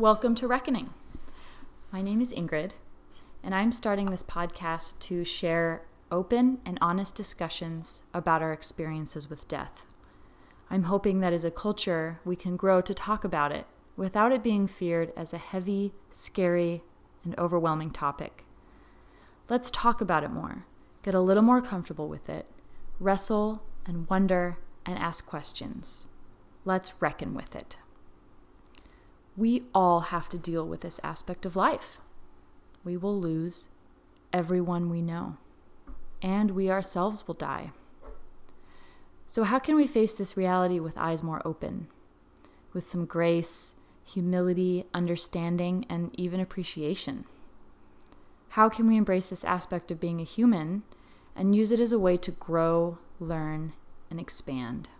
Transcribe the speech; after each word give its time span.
Welcome 0.00 0.34
to 0.36 0.46
Reckoning. 0.46 0.94
My 1.92 2.00
name 2.00 2.22
is 2.22 2.32
Ingrid, 2.32 2.70
and 3.42 3.54
I'm 3.54 3.70
starting 3.70 4.06
this 4.06 4.22
podcast 4.22 4.98
to 5.00 5.24
share 5.24 5.82
open 6.10 6.56
and 6.64 6.78
honest 6.80 7.14
discussions 7.14 8.02
about 8.14 8.40
our 8.40 8.50
experiences 8.50 9.28
with 9.28 9.46
death. 9.46 9.82
I'm 10.70 10.84
hoping 10.84 11.20
that 11.20 11.34
as 11.34 11.44
a 11.44 11.50
culture, 11.50 12.18
we 12.24 12.34
can 12.34 12.56
grow 12.56 12.80
to 12.80 12.94
talk 12.94 13.24
about 13.24 13.52
it 13.52 13.66
without 13.94 14.32
it 14.32 14.42
being 14.42 14.66
feared 14.66 15.12
as 15.18 15.34
a 15.34 15.38
heavy, 15.38 15.92
scary, 16.10 16.82
and 17.22 17.38
overwhelming 17.38 17.90
topic. 17.90 18.46
Let's 19.50 19.70
talk 19.70 20.00
about 20.00 20.24
it 20.24 20.30
more, 20.30 20.64
get 21.02 21.14
a 21.14 21.20
little 21.20 21.42
more 21.42 21.60
comfortable 21.60 22.08
with 22.08 22.30
it, 22.30 22.46
wrestle 22.98 23.64
and 23.84 24.08
wonder 24.08 24.56
and 24.86 24.98
ask 24.98 25.26
questions. 25.26 26.06
Let's 26.64 26.94
reckon 27.02 27.34
with 27.34 27.54
it 27.54 27.76
we 29.40 29.62
all 29.74 30.00
have 30.00 30.28
to 30.28 30.38
deal 30.38 30.66
with 30.66 30.82
this 30.82 31.00
aspect 31.02 31.46
of 31.46 31.56
life. 31.56 31.96
We 32.84 32.98
will 32.98 33.18
lose 33.18 33.68
everyone 34.34 34.90
we 34.90 35.00
know, 35.00 35.38
and 36.20 36.50
we 36.50 36.70
ourselves 36.70 37.26
will 37.26 37.34
die. 37.34 37.72
So, 39.26 39.44
how 39.44 39.58
can 39.58 39.76
we 39.76 39.86
face 39.86 40.12
this 40.12 40.36
reality 40.36 40.78
with 40.78 40.98
eyes 40.98 41.22
more 41.22 41.40
open, 41.42 41.88
with 42.74 42.86
some 42.86 43.06
grace, 43.06 43.76
humility, 44.04 44.84
understanding, 44.92 45.86
and 45.88 46.10
even 46.20 46.38
appreciation? 46.38 47.24
How 48.50 48.68
can 48.68 48.86
we 48.86 48.98
embrace 48.98 49.26
this 49.26 49.44
aspect 49.44 49.90
of 49.90 49.98
being 49.98 50.20
a 50.20 50.24
human 50.24 50.82
and 51.34 51.56
use 51.56 51.72
it 51.72 51.80
as 51.80 51.92
a 51.92 51.98
way 51.98 52.18
to 52.18 52.30
grow, 52.30 52.98
learn, 53.18 53.72
and 54.10 54.20
expand? 54.20 54.90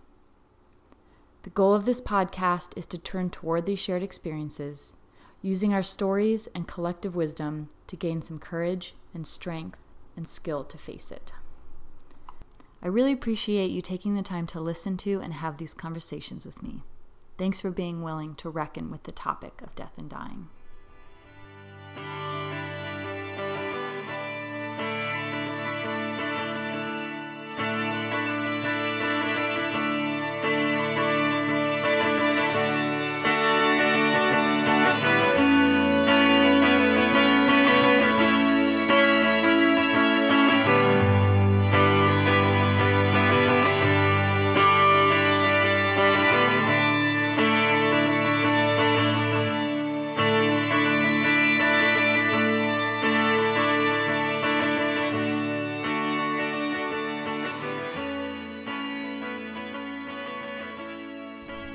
The 1.43 1.49
goal 1.49 1.73
of 1.73 1.85
this 1.85 1.99
podcast 1.99 2.77
is 2.77 2.85
to 2.87 2.99
turn 2.99 3.31
toward 3.31 3.65
these 3.65 3.79
shared 3.79 4.03
experiences, 4.03 4.93
using 5.41 5.73
our 5.73 5.81
stories 5.81 6.47
and 6.53 6.67
collective 6.67 7.15
wisdom 7.15 7.69
to 7.87 7.95
gain 7.95 8.21
some 8.21 8.37
courage 8.37 8.93
and 9.13 9.25
strength 9.25 9.79
and 10.15 10.27
skill 10.27 10.63
to 10.63 10.77
face 10.77 11.11
it. 11.11 11.33
I 12.83 12.87
really 12.87 13.11
appreciate 13.11 13.71
you 13.71 13.81
taking 13.81 14.15
the 14.15 14.21
time 14.21 14.45
to 14.47 14.59
listen 14.59 14.97
to 14.97 15.19
and 15.19 15.33
have 15.33 15.57
these 15.57 15.73
conversations 15.73 16.45
with 16.45 16.61
me. 16.61 16.83
Thanks 17.37 17.59
for 17.59 17.71
being 17.71 18.03
willing 18.03 18.35
to 18.35 18.49
reckon 18.49 18.91
with 18.91 19.03
the 19.03 19.11
topic 19.11 19.61
of 19.63 19.75
death 19.75 19.93
and 19.97 20.09
dying. 20.09 20.49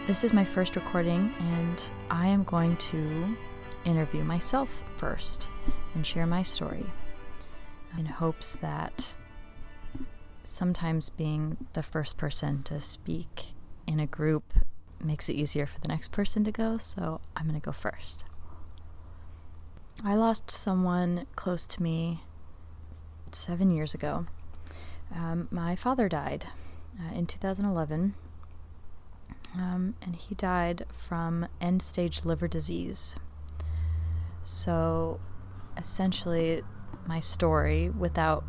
This 0.06 0.22
is 0.22 0.32
my 0.32 0.44
first 0.44 0.76
recording, 0.76 1.34
and 1.40 1.90
I 2.12 2.28
am 2.28 2.44
going 2.44 2.76
to 2.76 3.36
interview 3.84 4.22
myself 4.22 4.84
first 4.98 5.48
and 5.96 6.06
share 6.06 6.28
my 6.28 6.44
story 6.44 6.86
in 7.98 8.06
hopes 8.06 8.56
that 8.60 9.16
sometimes 10.44 11.10
being 11.10 11.56
the 11.72 11.82
first 11.82 12.18
person 12.18 12.62
to 12.62 12.80
speak 12.80 13.46
in 13.88 13.98
a 13.98 14.06
group 14.06 14.44
makes 15.02 15.28
it 15.28 15.32
easier 15.32 15.66
for 15.66 15.80
the 15.80 15.88
next 15.88 16.12
person 16.12 16.44
to 16.44 16.52
go, 16.52 16.78
so 16.78 17.20
I'm 17.36 17.48
going 17.48 17.60
to 17.60 17.64
go 17.64 17.72
first. 17.72 18.24
I 20.04 20.14
lost 20.14 20.52
someone 20.52 21.26
close 21.34 21.66
to 21.66 21.82
me 21.82 22.22
seven 23.32 23.72
years 23.72 23.92
ago. 23.92 24.26
Um, 25.12 25.48
my 25.50 25.74
father 25.74 26.08
died 26.08 26.46
uh, 27.00 27.12
in 27.12 27.26
2011 27.26 28.14
um, 29.56 29.94
and 30.02 30.16
he 30.16 30.34
died 30.34 30.84
from 30.90 31.48
end 31.60 31.82
stage 31.82 32.24
liver 32.24 32.46
disease. 32.46 33.16
So 34.42 35.20
essentially, 35.76 36.62
my 37.06 37.20
story, 37.20 37.88
without 37.88 38.44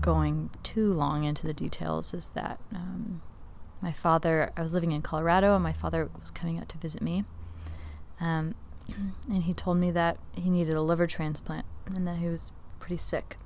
going 0.00 0.50
too 0.62 0.92
long 0.92 1.24
into 1.24 1.46
the 1.46 1.54
details, 1.54 2.12
is 2.12 2.28
that 2.28 2.60
um, 2.74 3.22
my 3.80 3.92
father, 3.92 4.52
I 4.56 4.62
was 4.62 4.74
living 4.74 4.92
in 4.92 5.02
Colorado, 5.02 5.54
and 5.54 5.62
my 5.62 5.72
father 5.72 6.10
was 6.20 6.30
coming 6.30 6.60
out 6.60 6.68
to 6.70 6.78
visit 6.78 7.02
me. 7.02 7.24
Um, 8.20 8.54
and 9.28 9.44
he 9.44 9.54
told 9.54 9.78
me 9.78 9.90
that 9.90 10.18
he 10.32 10.50
needed 10.50 10.76
a 10.76 10.82
liver 10.82 11.06
transplant 11.06 11.66
and 11.86 12.06
that 12.06 12.18
he 12.18 12.26
was 12.26 12.52
pretty 12.78 12.96
sick. 12.96 13.38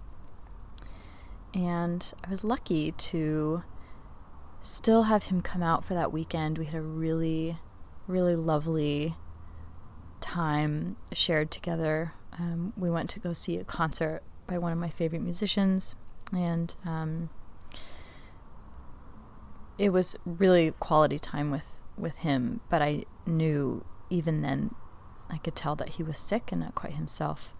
And 1.54 2.12
I 2.24 2.30
was 2.30 2.44
lucky 2.44 2.92
to 2.92 3.62
still 4.60 5.04
have 5.04 5.24
him 5.24 5.40
come 5.40 5.62
out 5.62 5.84
for 5.84 5.94
that 5.94 6.12
weekend. 6.12 6.58
We 6.58 6.66
had 6.66 6.74
a 6.74 6.82
really, 6.82 7.58
really 8.06 8.36
lovely 8.36 9.16
time 10.20 10.96
shared 11.12 11.50
together. 11.50 12.12
Um, 12.38 12.72
we 12.76 12.90
went 12.90 13.10
to 13.10 13.20
go 13.20 13.32
see 13.32 13.56
a 13.56 13.64
concert 13.64 14.22
by 14.46 14.58
one 14.58 14.72
of 14.72 14.78
my 14.78 14.90
favorite 14.90 15.22
musicians, 15.22 15.94
and 16.32 16.74
um, 16.84 17.30
it 19.78 19.90
was 19.90 20.16
really 20.24 20.72
quality 20.78 21.18
time 21.18 21.50
with 21.50 21.64
with 21.96 22.16
him. 22.18 22.60
But 22.68 22.82
I 22.82 23.04
knew 23.26 23.84
even 24.10 24.42
then, 24.42 24.74
I 25.28 25.38
could 25.38 25.56
tell 25.56 25.76
that 25.76 25.90
he 25.90 26.02
was 26.02 26.18
sick 26.18 26.50
and 26.52 26.60
not 26.60 26.74
quite 26.74 26.94
himself. 26.94 27.52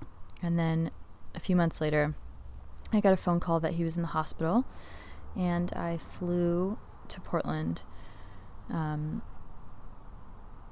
And 0.42 0.58
then 0.58 0.90
a 1.34 1.40
few 1.40 1.56
months 1.56 1.80
later, 1.80 2.14
I 2.92 3.00
got 3.00 3.12
a 3.12 3.16
phone 3.16 3.40
call 3.40 3.60
that 3.60 3.74
he 3.74 3.84
was 3.84 3.96
in 3.96 4.02
the 4.02 4.08
hospital, 4.08 4.64
and 5.36 5.72
I 5.72 5.98
flew 5.98 6.78
to 7.08 7.20
Portland. 7.20 7.82
Um, 8.70 9.22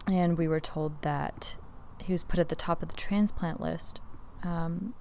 and 0.06 0.38
we 0.38 0.47
were 0.47 0.60
told 0.60 1.02
that 1.02 1.56
he 2.02 2.12
was 2.12 2.24
put 2.24 2.38
at 2.38 2.48
the 2.48 2.56
top 2.56 2.82
of 2.82 2.88
the 2.88 2.97
transplant 2.97 3.60
list. 3.60 4.00
Um, 4.42 4.94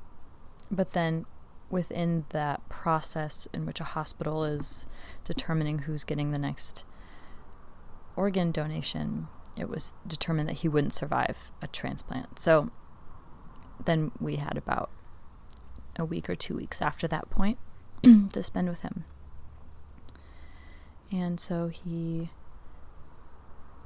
but 0.71 0.93
then 0.93 1.25
within 1.69 2.25
that 2.29 2.67
process 2.69 3.47
in 3.53 3.65
which 3.65 3.79
a 3.79 3.83
hospital 3.83 4.43
is 4.43 4.85
determining 5.23 5.79
who's 5.79 6.03
getting 6.03 6.31
the 6.31 6.37
next 6.37 6.85
organ 8.15 8.51
donation, 8.51 9.27
it 9.57 9.69
was 9.69 9.93
determined 10.07 10.49
that 10.49 10.57
he 10.57 10.67
wouldn't 10.67 10.93
survive 10.93 11.51
a 11.61 11.67
transplant. 11.67 12.39
So 12.39 12.71
then 13.83 14.11
we 14.19 14.37
had 14.37 14.57
about 14.57 14.89
a 15.97 16.05
week 16.05 16.29
or 16.29 16.35
two 16.35 16.55
weeks 16.55 16.81
after 16.81 17.07
that 17.07 17.29
point 17.29 17.57
to 18.03 18.43
spend 18.43 18.69
with 18.69 18.81
him. 18.81 19.05
And 21.11 21.39
so 21.39 21.67
he 21.67 22.29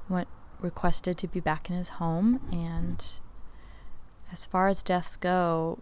went 0.08 0.28
requested 0.60 1.16
to 1.18 1.28
be 1.28 1.40
back 1.40 1.70
in 1.70 1.76
his 1.76 1.88
home 1.88 2.40
and 2.52 3.20
as 4.32 4.44
far 4.44 4.68
as 4.68 4.82
deaths 4.82 5.16
go, 5.16 5.78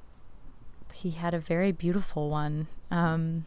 he 0.92 1.10
had 1.10 1.34
a 1.34 1.38
very 1.38 1.70
beautiful 1.70 2.30
one. 2.30 2.68
Um, 2.90 3.46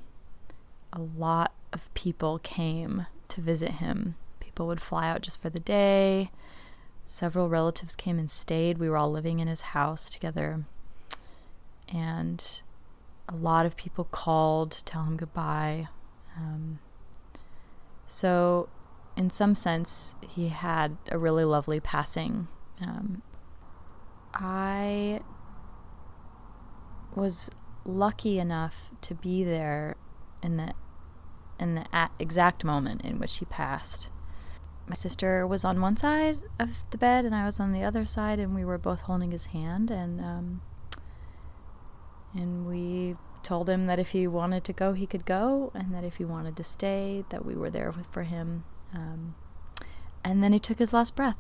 a 0.94 1.00
lot 1.00 1.54
of 1.74 1.92
people 1.94 2.40
came 2.40 3.08
to 3.30 3.42
visit 3.42 3.72
him. 3.72 4.16
People 4.40 4.68
would 4.68 4.82
fly 4.82 5.10
out 5.10 5.22
just 5.22 5.42
for 5.42 5.50
the 5.50 5.60
day. 5.60 6.32
Several 7.08 7.50
relatives 7.50 7.96
came 7.96 8.20
and 8.20 8.30
stayed. 8.30 8.78
We 8.78 8.90
were 8.90 8.98
all 8.98 9.12
living 9.12 9.40
in 9.40 9.48
his 9.48 9.62
house 9.62 10.10
together. 10.10 10.66
And 11.92 12.62
a 13.28 13.36
lot 13.36 13.66
of 13.66 13.76
people 13.76 14.06
called 14.06 14.72
to 14.72 14.84
tell 14.84 15.04
him 15.04 15.18
goodbye. 15.18 15.88
Um, 16.38 16.80
so, 18.12 18.68
in 19.16 19.30
some 19.30 19.56
sense, 19.56 20.16
he 20.28 20.50
had 20.50 20.98
a 21.10 21.18
really 21.18 21.46
lovely 21.46 21.80
passing. 21.80 22.50
Um, 22.82 23.22
I 24.34 25.22
was 27.16 27.50
lucky 27.86 28.38
enough 28.38 28.92
to 29.00 29.16
be 29.16 29.46
there 29.46 29.96
in 30.44 30.58
the 30.58 30.74
in 31.58 31.76
the 31.76 32.10
exact 32.20 32.66
moment 32.66 33.02
in 33.04 33.18
which 33.18 33.38
he 33.38 33.46
passed. 33.46 34.10
My 34.88 34.96
sister 34.96 35.48
was 35.48 35.64
on 35.64 35.80
one 35.80 35.96
side 35.96 36.40
of 36.60 36.84
the 36.90 36.98
bed, 36.98 37.24
and 37.24 37.34
I 37.34 37.46
was 37.46 37.62
on 37.62 37.72
the 37.72 37.86
other 37.86 38.04
side, 38.04 38.40
and 38.40 38.54
we 38.54 38.66
were 38.66 38.78
both 38.78 39.00
holding 39.02 39.32
his 39.32 39.48
hand, 39.48 39.90
and 39.90 40.20
um, 40.20 40.62
and 42.34 42.68
we 42.68 43.16
told 43.44 43.70
him 43.70 43.88
that 43.88 44.00
if 44.00 44.10
he 44.10 44.28
wanted 44.28 44.64
to 44.66 44.74
go, 44.74 44.94
he 44.94 45.06
could 45.06 45.26
go, 45.26 45.72
and 45.74 45.94
that 45.94 46.04
if 46.04 46.16
he 46.16 46.26
wanted 46.26 46.56
to 46.58 46.64
stay, 46.64 47.26
that 47.30 47.46
we 47.46 47.56
were 47.56 47.70
there 47.70 47.94
for 48.12 48.24
him. 48.24 48.64
Um, 48.94 49.36
and 50.24 50.44
then 50.44 50.54
he 50.54 50.60
took 50.60 50.80
his 50.80 50.94
last 50.94 51.16
breath. 51.16 51.38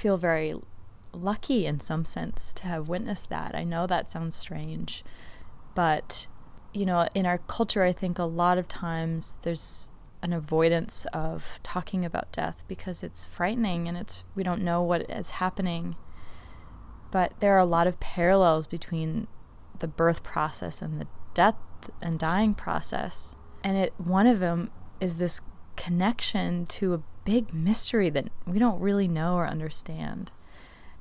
Feel 0.00 0.16
very 0.16 0.54
lucky 1.12 1.66
in 1.66 1.78
some 1.78 2.06
sense 2.06 2.54
to 2.54 2.64
have 2.64 2.88
witnessed 2.88 3.28
that. 3.28 3.54
I 3.54 3.64
know 3.64 3.86
that 3.86 4.10
sounds 4.10 4.34
strange, 4.34 5.04
but 5.74 6.26
you 6.72 6.86
know, 6.86 7.06
in 7.14 7.26
our 7.26 7.38
culture, 7.38 7.82
I 7.82 7.92
think 7.92 8.18
a 8.18 8.24
lot 8.24 8.56
of 8.56 8.66
times 8.66 9.36
there's 9.42 9.90
an 10.22 10.32
avoidance 10.32 11.06
of 11.12 11.58
talking 11.62 12.04
about 12.04 12.32
death 12.32 12.62
because 12.66 13.02
it's 13.02 13.24
frightening 13.26 13.88
and 13.88 13.96
it's 13.98 14.24
we 14.34 14.42
don't 14.42 14.62
know 14.62 14.82
what 14.82 15.10
is 15.10 15.30
happening. 15.30 15.96
But 17.10 17.32
there 17.40 17.54
are 17.54 17.58
a 17.58 17.64
lot 17.64 17.86
of 17.86 18.00
parallels 18.00 18.66
between 18.66 19.26
the 19.78 19.88
birth 19.88 20.22
process 20.22 20.80
and 20.80 21.00
the 21.00 21.08
death 21.34 21.56
and 22.00 22.18
dying 22.18 22.54
process. 22.54 23.34
And 23.62 23.76
it 23.76 23.92
one 23.98 24.26
of 24.26 24.40
them 24.40 24.70
is 25.00 25.16
this 25.16 25.40
connection 25.80 26.66
to 26.66 26.92
a 26.92 27.02
big 27.24 27.54
mystery 27.54 28.10
that 28.10 28.28
we 28.46 28.58
don't 28.58 28.78
really 28.80 29.08
know 29.08 29.36
or 29.36 29.46
understand. 29.46 30.30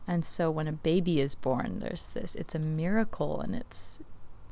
And 0.08 0.24
so 0.24 0.50
when 0.50 0.70
a 0.70 0.72
baby 0.72 1.20
is 1.20 1.36
born, 1.36 1.80
there's 1.80 2.06
this 2.14 2.34
it's 2.36 2.56
a 2.56 2.60
miracle 2.60 3.42
and 3.42 3.54
it's 3.54 4.00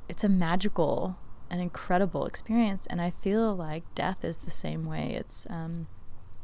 it's 0.10 0.26
a 0.26 0.30
magical 0.30 1.18
and 1.50 1.62
incredible 1.62 2.26
experience. 2.26 2.88
And 2.88 3.02
I 3.02 3.12
feel 3.22 3.56
like 3.56 3.84
death 3.96 4.26
is 4.26 4.40
the 4.40 4.52
same 4.52 4.86
way. 4.86 5.16
It's 5.18 5.48
um, 5.50 5.88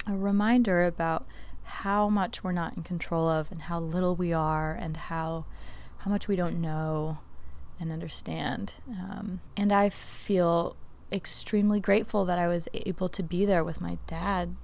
a 0.07 0.15
reminder 0.15 0.85
about 0.85 1.27
how 1.63 2.07
much 2.07 2.41
we're 2.41 2.53
not 2.53 2.77
in 2.77 2.83
control 2.83 3.27
of 3.27 3.51
and 3.51 3.63
how 3.63 3.81
little 3.81 4.15
we 4.15 4.31
are 4.31 4.73
and 4.73 4.95
how 4.95 5.45
how 5.99 6.11
much 6.11 6.29
we 6.29 6.37
don't 6.37 6.61
know 6.61 7.17
and 7.81 7.91
understand. 7.91 8.75
Um, 8.89 9.41
and 9.57 9.73
I 9.73 9.89
feel 9.89 10.77
extremely 11.13 11.79
grateful 11.79 12.25
that 12.25 12.39
I 12.39 12.47
was 12.47 12.67
able 12.73 13.07
to 13.09 13.23
be 13.23 13.45
there 13.45 13.63
with 13.63 13.79
my 13.79 13.99
dad 14.07 14.55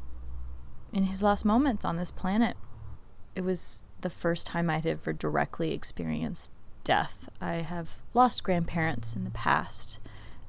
in 0.91 1.03
his 1.03 1.21
last 1.21 1.45
moments 1.45 1.85
on 1.85 1.97
this 1.97 2.11
planet. 2.11 2.57
It 3.35 3.41
was 3.41 3.83
the 4.01 4.09
first 4.09 4.47
time 4.47 4.69
I'd 4.69 4.85
ever 4.85 5.13
directly 5.13 5.73
experienced 5.73 6.51
death. 6.83 7.29
I 7.39 7.55
have 7.55 8.01
lost 8.13 8.43
grandparents 8.43 9.15
in 9.15 9.23
the 9.23 9.29
past, 9.29 9.99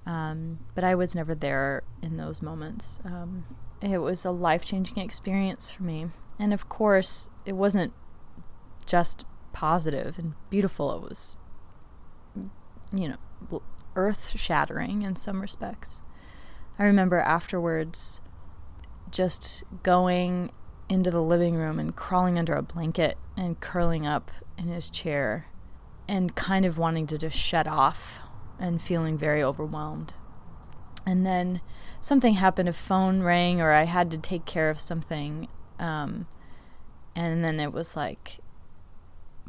um, 0.06 0.61
but 0.75 0.85
I 0.85 0.94
was 0.94 1.14
never 1.14 1.35
there 1.35 1.82
in 2.02 2.17
those 2.17 2.41
moments. 2.41 3.00
Um, 3.05 3.44
it 3.82 3.99
was 3.99 4.25
a 4.25 4.31
life 4.31 4.64
changing 4.64 4.99
experience 4.99 5.70
for 5.70 5.82
me. 5.82 6.06
And 6.38 6.55
of 6.55 6.69
course, 6.69 7.29
it 7.44 7.52
wasn't 7.52 7.93
just 8.87 9.25
positive 9.52 10.19
and 10.19 10.35
beautiful, 10.49 10.94
it 10.97 11.02
was, 11.02 11.37
you 12.93 13.08
know, 13.08 13.62
earth 14.00 14.32
shattering 14.37 15.02
in 15.02 15.17
some 15.17 15.41
respects. 15.41 16.00
I 16.79 16.85
remember 16.85 17.20
afterwards 17.20 18.20
just 19.11 19.64
going 19.82 20.50
into 20.88 21.11
the 21.11 21.23
living 21.23 21.55
room 21.55 21.79
and 21.79 21.94
crawling 21.94 22.38
under 22.38 22.55
a 22.55 22.62
blanket 22.62 23.19
and 23.37 23.61
curling 23.61 24.06
up 24.06 24.31
in 24.56 24.69
his 24.69 24.91
chair 24.91 25.47
and 26.08 26.35
kind 26.35 26.64
of 26.64 26.79
wanting 26.79 27.06
to 27.06 27.19
just 27.19 27.37
shut 27.37 27.67
off 27.67 28.20
and 28.58 28.82
feeling 28.82 29.17
very 29.17 29.43
overwhelmed. 29.43 30.14
And 31.06 31.25
then 31.25 31.61
something 32.00 32.35
happened, 32.35 32.69
a 32.69 32.73
phone 32.73 33.23
rang, 33.23 33.61
or 33.61 33.73
I 33.73 33.85
had 33.85 34.11
to 34.11 34.19
take 34.19 34.44
care 34.44 34.70
of 34.70 34.81
something. 34.81 35.49
Um, 35.79 36.26
and 37.14 37.44
then 37.44 37.61
it 37.61 37.73
was 37.73 37.97
like, 37.97 38.38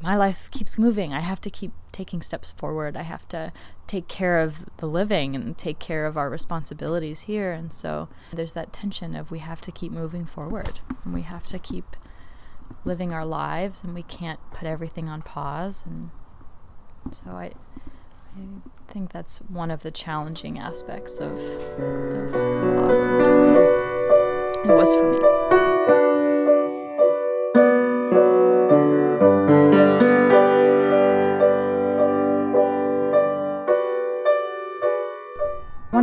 my 0.02 0.16
life 0.16 0.50
keeps 0.52 0.78
moving. 0.78 1.14
I 1.14 1.20
have 1.20 1.42
to 1.42 1.50
keep 1.50 1.72
taking 1.92 2.22
steps 2.22 2.52
forward. 2.52 2.96
I 2.96 3.04
have 3.04 3.28
to 3.30 3.52
take 3.88 4.08
care 4.08 4.40
of 4.40 4.66
the 4.78 4.88
living 4.88 5.36
and 5.36 5.58
take 5.58 5.80
care 5.80 6.06
of 6.06 6.18
our 6.18 6.30
responsibilities 6.30 7.22
here. 7.22 7.52
And 7.52 7.72
so 7.74 8.08
there's 8.32 8.54
that 8.54 8.74
tension 8.74 9.16
of 9.16 9.32
we 9.32 9.40
have 9.40 9.62
to 9.62 9.72
keep 9.72 9.92
moving 9.92 10.26
forward 10.26 10.80
and 11.04 11.14
we 11.14 11.22
have 11.24 11.46
to 11.48 11.60
keep 11.60 11.96
living 12.86 13.14
our 13.14 13.26
lives 13.26 13.84
and 13.84 13.94
we 13.94 14.04
can't 14.04 14.40
put 14.54 14.68
everything 14.68 15.08
on 15.08 15.22
pause. 15.22 15.84
And 15.86 16.12
so 17.12 17.32
I, 17.32 17.52
I 18.36 18.92
think 18.92 19.12
that's 19.12 19.38
one 19.38 19.72
of 19.72 19.84
the 19.84 19.92
challenging 19.92 20.58
aspects 20.58 21.20
of, 21.20 21.38
of 21.38 22.34
loss. 22.76 23.08
It 24.64 24.68
was 24.68 24.96
for 24.96 25.12
me. 25.12 25.61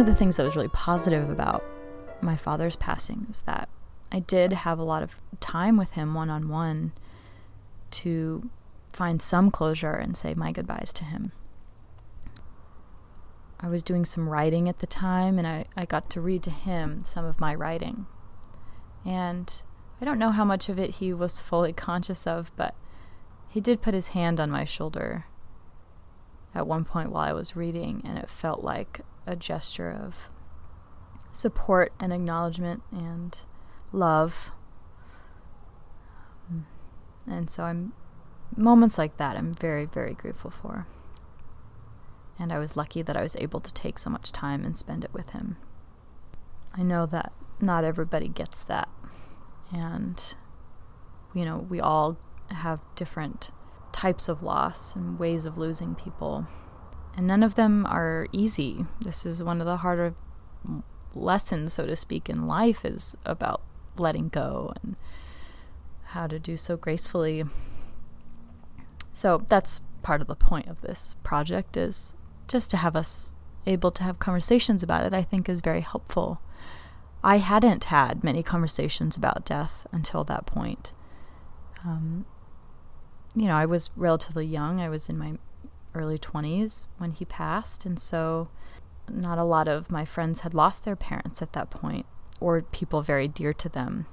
The 0.08 0.14
things 0.14 0.36
that 0.36 0.44
was 0.44 0.56
really 0.56 0.68
positive 0.68 1.28
about 1.30 1.64
my 2.20 2.36
father's 2.36 2.76
passing 2.76 3.26
was 3.28 3.42
that 3.42 3.68
I 4.10 4.20
did 4.20 4.52
have 4.52 4.78
a 4.78 4.84
lot 4.84 5.02
of 5.02 5.14
time 5.40 5.76
with 5.76 5.92
him 5.92 6.14
one 6.14 6.30
on 6.30 6.48
one 6.48 6.92
to 7.90 8.48
find 8.92 9.20
some 9.20 9.50
closure 9.50 9.92
and 9.92 10.16
say 10.16 10.34
my 10.34 10.50
goodbyes 10.50 10.92
to 10.94 11.04
him. 11.04 11.32
I 13.60 13.68
was 13.68 13.82
doing 13.82 14.04
some 14.04 14.28
writing 14.28 14.68
at 14.68 14.78
the 14.78 14.86
time 14.86 15.38
and 15.38 15.46
I, 15.46 15.66
I 15.76 15.84
got 15.84 16.10
to 16.10 16.20
read 16.20 16.42
to 16.44 16.50
him 16.50 17.02
some 17.04 17.24
of 17.24 17.40
my 17.40 17.54
writing. 17.54 18.06
And 19.04 19.62
I 20.00 20.04
don't 20.04 20.18
know 20.18 20.30
how 20.30 20.44
much 20.44 20.68
of 20.68 20.78
it 20.78 20.96
he 20.96 21.12
was 21.12 21.40
fully 21.40 21.72
conscious 21.74 22.26
of, 22.26 22.50
but 22.56 22.74
he 23.48 23.60
did 23.60 23.82
put 23.82 23.94
his 23.94 24.08
hand 24.08 24.40
on 24.40 24.50
my 24.50 24.64
shoulder 24.64 25.26
at 26.54 26.66
one 26.66 26.84
point 26.84 27.10
while 27.10 27.28
I 27.28 27.32
was 27.32 27.56
reading, 27.56 28.02
and 28.04 28.18
it 28.18 28.30
felt 28.30 28.62
like 28.62 29.00
a 29.26 29.36
gesture 29.36 29.90
of 29.90 30.30
support 31.30 31.92
and 32.00 32.12
acknowledgement 32.12 32.82
and 32.90 33.38
love. 33.92 34.50
Um, 36.48 36.66
and 37.26 37.50
so 37.50 37.64
I'm 37.64 37.92
moments 38.56 38.96
like 38.96 39.18
that 39.18 39.36
I'm 39.36 39.52
very 39.52 39.84
very 39.84 40.14
grateful 40.14 40.50
for. 40.50 40.86
And 42.38 42.52
I 42.52 42.58
was 42.58 42.76
lucky 42.76 43.02
that 43.02 43.16
I 43.16 43.22
was 43.22 43.36
able 43.36 43.60
to 43.60 43.74
take 43.74 43.98
so 43.98 44.10
much 44.10 44.30
time 44.32 44.64
and 44.64 44.78
spend 44.78 45.04
it 45.04 45.12
with 45.12 45.30
him. 45.30 45.56
I 46.72 46.82
know 46.82 47.04
that 47.06 47.32
not 47.60 47.84
everybody 47.84 48.28
gets 48.28 48.62
that. 48.62 48.88
And 49.72 50.34
you 51.34 51.44
know, 51.44 51.58
we 51.68 51.80
all 51.80 52.16
have 52.50 52.80
different 52.94 53.50
types 53.92 54.28
of 54.28 54.42
loss 54.42 54.94
and 54.94 55.18
ways 55.18 55.44
of 55.44 55.58
losing 55.58 55.94
people 55.94 56.46
and 57.18 57.26
none 57.26 57.42
of 57.42 57.56
them 57.56 57.84
are 57.84 58.28
easy. 58.30 58.86
This 59.00 59.26
is 59.26 59.42
one 59.42 59.60
of 59.60 59.66
the 59.66 59.78
harder 59.78 60.14
lessons, 61.12 61.72
so 61.72 61.84
to 61.84 61.96
speak, 61.96 62.28
in 62.28 62.46
life 62.46 62.84
is 62.84 63.16
about 63.26 63.60
letting 63.96 64.28
go 64.28 64.72
and 64.80 64.94
how 66.04 66.28
to 66.28 66.38
do 66.38 66.56
so 66.56 66.76
gracefully. 66.76 67.42
So 69.12 69.44
that's 69.48 69.80
part 70.02 70.20
of 70.20 70.28
the 70.28 70.36
point 70.36 70.68
of 70.68 70.80
this 70.80 71.16
project 71.24 71.76
is 71.76 72.14
just 72.46 72.70
to 72.70 72.76
have 72.76 72.94
us 72.94 73.34
able 73.66 73.90
to 73.90 74.04
have 74.04 74.20
conversations 74.20 74.84
about 74.84 75.04
it, 75.04 75.12
I 75.12 75.22
think 75.22 75.48
is 75.48 75.60
very 75.60 75.80
helpful. 75.80 76.40
I 77.24 77.38
hadn't 77.38 77.84
had 77.84 78.22
many 78.22 78.44
conversations 78.44 79.16
about 79.16 79.44
death 79.44 79.88
until 79.90 80.22
that 80.22 80.46
point. 80.46 80.92
Um, 81.84 82.26
you 83.38 83.46
know, 83.46 83.56
I 83.56 83.66
was 83.66 83.90
relatively 83.96 84.46
young. 84.46 84.80
I 84.80 84.88
was 84.88 85.08
in 85.08 85.18
my 85.18 85.34
early 85.94 86.18
20s 86.18 86.86
when 86.98 87.12
he 87.12 87.24
passed. 87.24 87.84
And 87.84 87.98
so, 87.98 88.48
not 89.08 89.38
a 89.38 89.44
lot 89.44 89.68
of 89.68 89.90
my 89.90 90.04
friends 90.04 90.40
had 90.40 90.54
lost 90.54 90.84
their 90.84 90.96
parents 90.96 91.40
at 91.40 91.52
that 91.54 91.70
point 91.70 92.06
or 92.40 92.62
people 92.62 93.02
very 93.02 93.28
dear 93.28 93.52
to 93.54 93.68
them. 93.68 94.06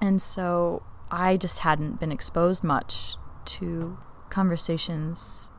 And 0.00 0.20
so, 0.20 0.82
I 1.10 1.36
just 1.36 1.60
hadn't 1.60 2.00
been 2.00 2.12
exposed 2.12 2.62
much 2.62 3.16
to 3.46 3.98
conversations 4.28 5.50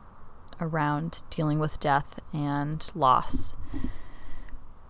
around 0.60 1.22
dealing 1.30 1.58
with 1.58 1.80
death 1.80 2.20
and 2.32 2.88
loss. 2.94 3.54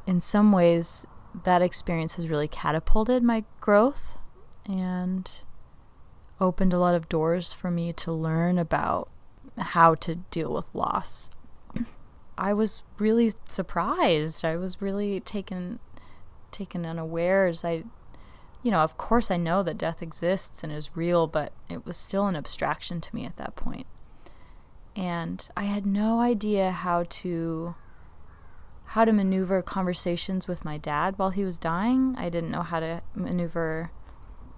In 0.07 0.21
some 0.21 0.53
ways, 0.53 1.07
that 1.45 1.63
experience 1.63 2.15
has 2.17 2.29
really 2.29 2.49
catapulted 2.49 3.23
my 3.23 3.45
growth 3.61 4.19
and 4.67 5.31
opened 6.43 6.73
a 6.73 6.79
lot 6.79 6.95
of 6.95 7.09
doors 7.09 7.53
for 7.53 7.71
me 7.71 7.93
to 7.93 8.13
learn 8.13 8.59
about 8.59 9.09
how 9.57 9.95
to 9.95 10.17
deal 10.17 10.53
with 10.53 10.67
loss. 10.75 11.31
I 12.37 12.53
was 12.53 12.83
really 12.99 13.33
surprised. 13.49 14.45
I 14.45 14.57
was 14.57 14.83
really 14.83 15.21
taken 15.21 15.79
taken 16.51 16.85
unawares. 16.85 17.65
I 17.65 17.85
you 18.63 18.71
know, 18.71 18.81
of 18.81 18.99
course 18.99 19.31
I 19.31 19.37
know 19.37 19.63
that 19.63 19.79
death 19.79 20.03
exists 20.03 20.63
and 20.63 20.73
is 20.73 20.97
real, 20.97 21.27
but 21.27 21.53
it 21.69 21.87
was 21.87 21.97
still 21.97 22.27
an 22.27 22.37
abstraction 22.37 23.01
to 23.01 23.15
me 23.15 23.25
at 23.25 23.37
that 23.37 23.57
point. 23.57 23.87
And 24.95 25.49
I 25.57 25.65
had 25.65 25.87
no 25.87 26.21
idea 26.21 26.73
how 26.73 27.05
to 27.09 27.77
how 28.87 29.05
to 29.05 29.13
maneuver 29.13 29.63
conversations 29.63 30.49
with 30.49 30.65
my 30.65 30.77
dad 30.77 31.19
while 31.19 31.31
he 31.31 31.45
was 31.45 31.59
dying. 31.59 32.15
I 32.19 32.29
didn't 32.29 32.51
know 32.51 32.63
how 32.63 32.81
to 32.81 33.03
maneuver 33.15 33.91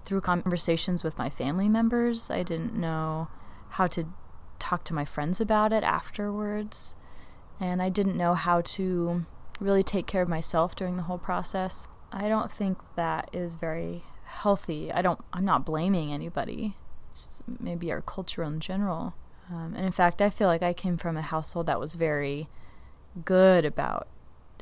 through 0.05 0.21
conversations 0.21 1.03
with 1.03 1.17
my 1.17 1.29
family 1.29 1.67
members. 1.67 2.29
I 2.29 2.43
didn't 2.43 2.75
know 2.75 3.27
how 3.69 3.87
to 3.87 4.07
talk 4.59 4.83
to 4.85 4.93
my 4.93 5.05
friends 5.05 5.41
about 5.41 5.73
it 5.73 5.83
afterwards. 5.83 6.95
And 7.59 7.81
I 7.81 7.89
didn't 7.89 8.17
know 8.17 8.33
how 8.33 8.61
to 8.61 9.25
really 9.59 9.83
take 9.83 10.07
care 10.07 10.21
of 10.21 10.29
myself 10.29 10.75
during 10.75 10.97
the 10.97 11.03
whole 11.03 11.17
process. 11.17 11.87
I 12.11 12.27
don't 12.27 12.51
think 12.51 12.77
that 12.95 13.29
is 13.33 13.55
very 13.55 14.03
healthy. 14.25 14.91
I 14.91 15.01
don't 15.01 15.19
I'm 15.33 15.45
not 15.45 15.65
blaming 15.65 16.11
anybody. 16.11 16.75
It's 17.11 17.41
maybe 17.59 17.91
our 17.91 18.01
culture 18.01 18.43
in 18.43 18.59
general. 18.59 19.15
Um, 19.49 19.73
and 19.75 19.85
in 19.85 19.91
fact, 19.91 20.21
I 20.21 20.29
feel 20.29 20.47
like 20.47 20.63
I 20.63 20.73
came 20.73 20.97
from 20.97 21.17
a 21.17 21.21
household 21.21 21.67
that 21.67 21.79
was 21.79 21.95
very 21.95 22.47
good 23.23 23.63
about 23.63 24.07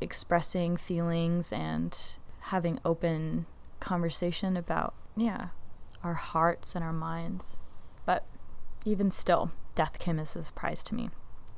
expressing 0.02 0.78
feelings 0.78 1.52
and 1.52 1.98
having 2.42 2.80
open 2.84 3.46
conversation 3.80 4.58
about, 4.58 4.94
yeah, 5.16 5.50
our 6.04 6.16
hearts 6.16 6.76
and 6.76 6.84
our 6.84 6.94
minds. 6.94 7.58
But 8.06 8.26
even 8.86 9.12
still, 9.12 9.52
death 9.76 10.00
came 10.00 10.20
as 10.20 10.36
a 10.36 10.44
surprise 10.44 10.84
to 10.84 10.96
me. 10.96 11.10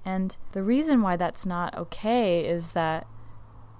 And 0.03 0.37
the 0.51 0.63
reason 0.63 1.01
why 1.01 1.15
that's 1.15 1.45
not 1.45 1.75
okay 1.75 2.45
is 2.45 2.71
that 2.71 3.07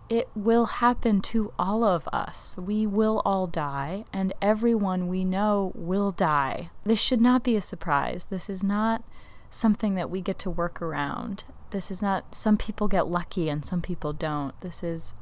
it 0.10 0.30
will 0.36 0.66
happen 0.66 1.22
to 1.22 1.52
all 1.58 1.84
of 1.84 2.08
us. 2.12 2.56
We 2.58 2.86
will 2.86 3.22
all 3.26 3.48
die, 3.48 4.06
and 4.14 4.34
everyone 4.42 5.08
we 5.08 5.26
know 5.26 5.72
will 5.76 6.12
die. 6.12 6.70
This 6.84 7.02
should 7.02 7.22
not 7.22 7.44
be 7.44 7.56
a 7.56 7.62
surprise. 7.62 8.26
This 8.26 8.50
is 8.50 8.64
not 8.64 9.04
something 9.50 9.96
that 9.96 10.10
we 10.10 10.22
get 10.22 10.38
to 10.40 10.50
work 10.50 10.82
around. 10.82 11.44
This 11.72 11.90
is 11.90 12.02
not, 12.02 12.36
some 12.36 12.58
people 12.58 12.88
get 12.88 13.08
lucky 13.08 13.50
and 13.50 13.66
some 13.66 13.82
people 13.82 14.14
don't. 14.14 14.60
This 14.62 14.84
is 14.84 15.14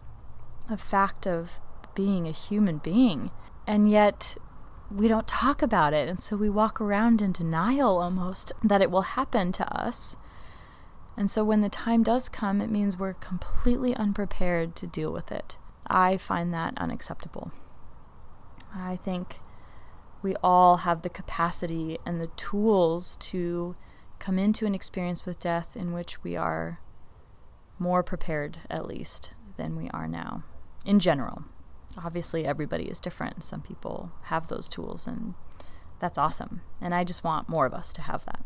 a 0.70 0.78
fact 0.78 1.26
of 1.26 1.60
being 1.96 2.28
a 2.28 2.32
human 2.32 2.78
being. 2.80 3.32
And 3.66 3.90
yet, 3.90 4.38
we 4.92 5.08
don't 5.08 5.28
talk 5.28 5.62
about 5.62 5.94
it. 5.94 6.08
And 6.08 6.22
so 6.22 6.36
we 6.36 6.50
walk 6.50 6.80
around 6.80 7.22
in 7.22 7.32
denial 7.32 7.98
almost 7.98 8.52
that 8.64 8.82
it 8.82 8.92
will 8.92 9.02
happen 9.02 9.52
to 9.54 9.76
us. 9.76 10.16
And 11.16 11.30
so 11.30 11.44
when 11.44 11.62
the 11.62 11.70
time 11.70 12.04
does 12.04 12.30
come, 12.30 12.62
it 12.62 12.70
means 12.70 12.98
we're 12.98 13.14
completely 13.14 13.96
unprepared 13.96 14.76
to 14.78 14.88
deal 14.88 15.12
with 15.12 15.32
it. 15.32 15.58
I 15.88 16.18
find 16.18 16.54
that 16.54 16.78
unacceptable. 16.78 17.52
I 18.76 18.96
think 18.96 19.40
we 20.22 20.36
all 20.44 20.78
have 20.78 21.02
the 21.02 21.10
capacity 21.10 22.00
and 22.06 22.20
the 22.20 22.28
tools 22.36 23.18
to 23.18 23.76
come 24.20 24.40
into 24.40 24.66
an 24.66 24.74
experience 24.74 25.26
with 25.26 25.40
death 25.40 25.76
in 25.76 25.92
which 25.92 26.24
we 26.24 26.36
are 26.36 26.80
more 27.78 28.02
prepared, 28.02 28.60
at 28.70 28.88
least, 28.88 29.34
than 29.58 29.76
we 29.76 29.90
are 29.90 30.08
now, 30.08 30.44
in 30.86 31.00
general. 31.00 31.44
Obviously, 31.98 32.46
everybody 32.46 32.86
is 32.86 33.00
different. 33.00 33.44
Some 33.44 33.62
people 33.62 34.12
have 34.24 34.48
those 34.48 34.68
tools, 34.68 35.08
and 35.08 35.34
that's 36.00 36.18
awesome. 36.18 36.62
And 36.82 36.94
I 36.94 37.04
just 37.04 37.24
want 37.24 37.50
more 37.50 37.66
of 37.66 37.74
us 37.74 37.92
to 37.94 38.02
have 38.02 38.26
that. 38.26 38.44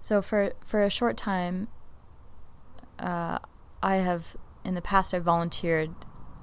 So 0.00 0.22
for 0.22 0.52
for 0.64 0.82
a 0.82 0.90
short 0.90 1.16
time, 1.16 1.68
uh, 2.98 3.38
I 3.82 3.96
have 3.96 4.36
in 4.64 4.74
the 4.74 4.82
past 4.82 5.14
I 5.14 5.18
volunteered 5.18 5.90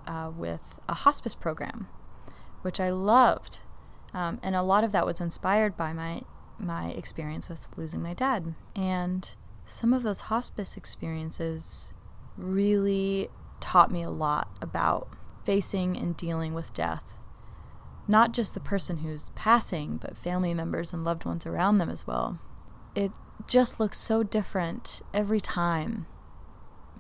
uh, 0.07 0.31
with 0.35 0.61
a 0.87 0.93
hospice 0.93 1.35
program, 1.35 1.87
which 2.61 2.79
I 2.79 2.89
loved, 2.89 3.59
um, 4.13 4.39
and 4.43 4.55
a 4.55 4.61
lot 4.61 4.83
of 4.83 4.91
that 4.91 5.05
was 5.05 5.21
inspired 5.21 5.77
by 5.77 5.93
my 5.93 6.21
my 6.57 6.89
experience 6.89 7.49
with 7.49 7.67
losing 7.75 8.01
my 8.01 8.13
dad. 8.13 8.55
And 8.75 9.33
some 9.65 9.93
of 9.93 10.03
those 10.03 10.21
hospice 10.21 10.77
experiences 10.77 11.93
really 12.37 13.29
taught 13.59 13.91
me 13.91 14.03
a 14.03 14.09
lot 14.09 14.55
about 14.61 15.07
facing 15.45 15.95
and 15.97 16.17
dealing 16.17 16.53
with 16.53 16.73
death. 16.73 17.03
Not 18.07 18.33
just 18.33 18.53
the 18.53 18.59
person 18.59 18.97
who's 18.97 19.29
passing, 19.35 19.97
but 19.97 20.17
family 20.17 20.53
members 20.53 20.93
and 20.93 21.03
loved 21.03 21.25
ones 21.25 21.45
around 21.45 21.77
them 21.77 21.89
as 21.89 22.05
well. 22.05 22.39
It 22.93 23.11
just 23.47 23.79
looks 23.79 23.97
so 23.97 24.23
different 24.23 25.01
every 25.13 25.41
time. 25.41 26.05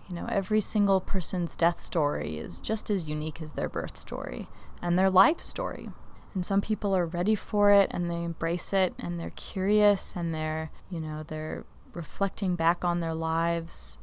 You 0.09 0.15
know, 0.15 0.27
every 0.29 0.61
single 0.61 1.01
person's 1.01 1.55
death 1.55 1.81
story 1.81 2.37
is 2.37 2.61
just 2.61 2.89
as 2.89 3.09
unique 3.09 3.41
as 3.41 3.53
their 3.53 3.69
birth 3.69 3.97
story 3.97 4.47
and 4.81 4.97
their 4.97 5.09
life 5.09 5.39
story. 5.39 5.89
And 6.33 6.45
some 6.45 6.61
people 6.61 6.95
are 6.95 7.05
ready 7.05 7.35
for 7.35 7.71
it 7.71 7.89
and 7.91 8.09
they 8.11 8.23
embrace 8.23 8.73
it 8.73 8.93
and 8.99 9.19
they're 9.19 9.31
curious 9.31 10.13
and 10.15 10.33
they're, 10.33 10.69
you 10.89 10.99
know, 10.99 11.23
they're 11.23 11.65
reflecting 11.93 12.55
back 12.55 12.83
on 12.83 12.99
their 12.99 13.13
lives 13.13 13.99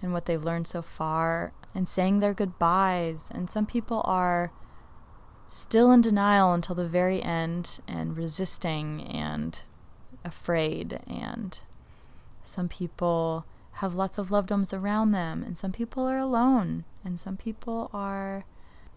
and 0.00 0.12
what 0.12 0.26
they've 0.26 0.42
learned 0.42 0.66
so 0.66 0.82
far 0.82 1.52
and 1.76 1.88
saying 1.88 2.18
their 2.18 2.34
goodbyes. 2.34 3.30
And 3.32 3.48
some 3.48 3.66
people 3.66 4.02
are 4.04 4.50
still 5.46 5.92
in 5.92 6.00
denial 6.00 6.52
until 6.52 6.74
the 6.74 6.88
very 6.88 7.22
end 7.22 7.78
and 7.86 8.16
resisting 8.16 9.02
and 9.02 9.62
afraid 10.24 10.98
and 11.06 11.60
some 12.46 12.68
people 12.68 13.44
have 13.72 13.94
lots 13.94 14.18
of 14.18 14.30
loved 14.30 14.50
ones 14.50 14.72
around 14.72 15.10
them, 15.10 15.42
and 15.42 15.58
some 15.58 15.72
people 15.72 16.04
are 16.04 16.18
alone, 16.18 16.84
and 17.04 17.20
some 17.20 17.36
people 17.36 17.90
are 17.92 18.44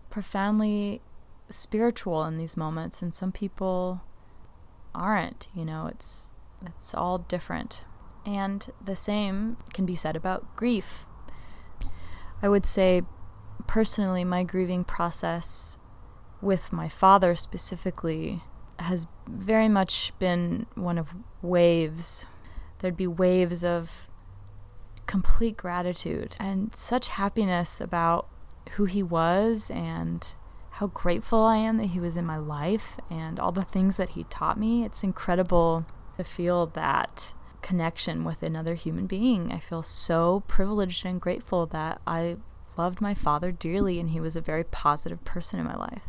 profoundly 0.10 1.02
spiritual 1.50 2.24
in 2.24 2.38
these 2.38 2.56
moments, 2.56 3.02
and 3.02 3.14
some 3.14 3.32
people 3.32 4.02
aren't. 4.96 5.48
You 5.54 5.66
know, 5.66 5.88
it's 5.88 6.32
it's 6.66 6.94
all 6.94 7.18
different. 7.18 7.84
And 8.26 8.70
the 8.84 8.96
same 8.96 9.58
can 9.74 9.86
be 9.86 9.96
said 9.96 10.16
about 10.16 10.56
grief. 10.56 11.06
I 12.41 12.50
would 12.50 12.65
say 12.65 13.03
personally 13.67 14.24
my 14.24 14.43
grieving 14.43 14.84
process 14.84 15.77
with 16.41 16.72
my 16.72 16.89
father 16.89 17.36
specifically 17.36 18.43
has 18.79 19.05
very 19.27 19.67
much 19.67 20.13
been 20.19 20.65
one 20.75 20.98
of 20.98 21.10
waves 21.41 22.25
there'd 22.79 22.98
be 22.98 23.08
waves 23.08 23.63
of 23.63 24.08
complete 25.05 25.58
gratitude 25.58 26.36
and 26.39 26.74
such 26.75 27.10
happiness 27.10 27.81
about 27.81 28.27
who 28.72 28.86
he 28.86 29.03
was 29.03 29.69
and 29.72 30.36
how 30.72 30.88
grateful 30.88 31.43
I 31.43 31.58
am 31.58 31.77
that 31.77 31.88
he 31.88 32.00
was 32.00 32.15
in 32.15 32.25
my 32.25 32.38
life 32.38 32.98
and 33.10 33.39
all 33.39 33.51
the 33.51 33.63
things 33.63 33.98
that 33.98 34.10
he 34.10 34.24
taught 34.25 34.58
me. 34.60 34.86
It's 34.86 35.03
incredible 35.03 35.86
to 36.17 36.24
feel 36.24 36.67
that 36.67 37.34
connection 37.62 38.24
with 38.24 38.44
another 38.44 38.75
human 38.75 39.08
being. 39.08 39.51
I 39.51 39.60
feel 39.60 39.82
so 39.82 40.44
privileged 40.48 41.06
and 41.06 41.22
grateful 41.22 41.66
that 41.68 42.01
I 42.08 42.38
loved 42.78 43.01
my 43.01 43.13
father 43.13 43.51
dearly 43.51 44.00
and 44.00 44.12
he 44.12 44.20
was 44.20 44.36
a 44.36 44.42
very 44.42 44.63
positive 44.63 45.24
person 45.25 45.60
in 45.60 45.66
my 45.66 45.75
life. 45.75 46.04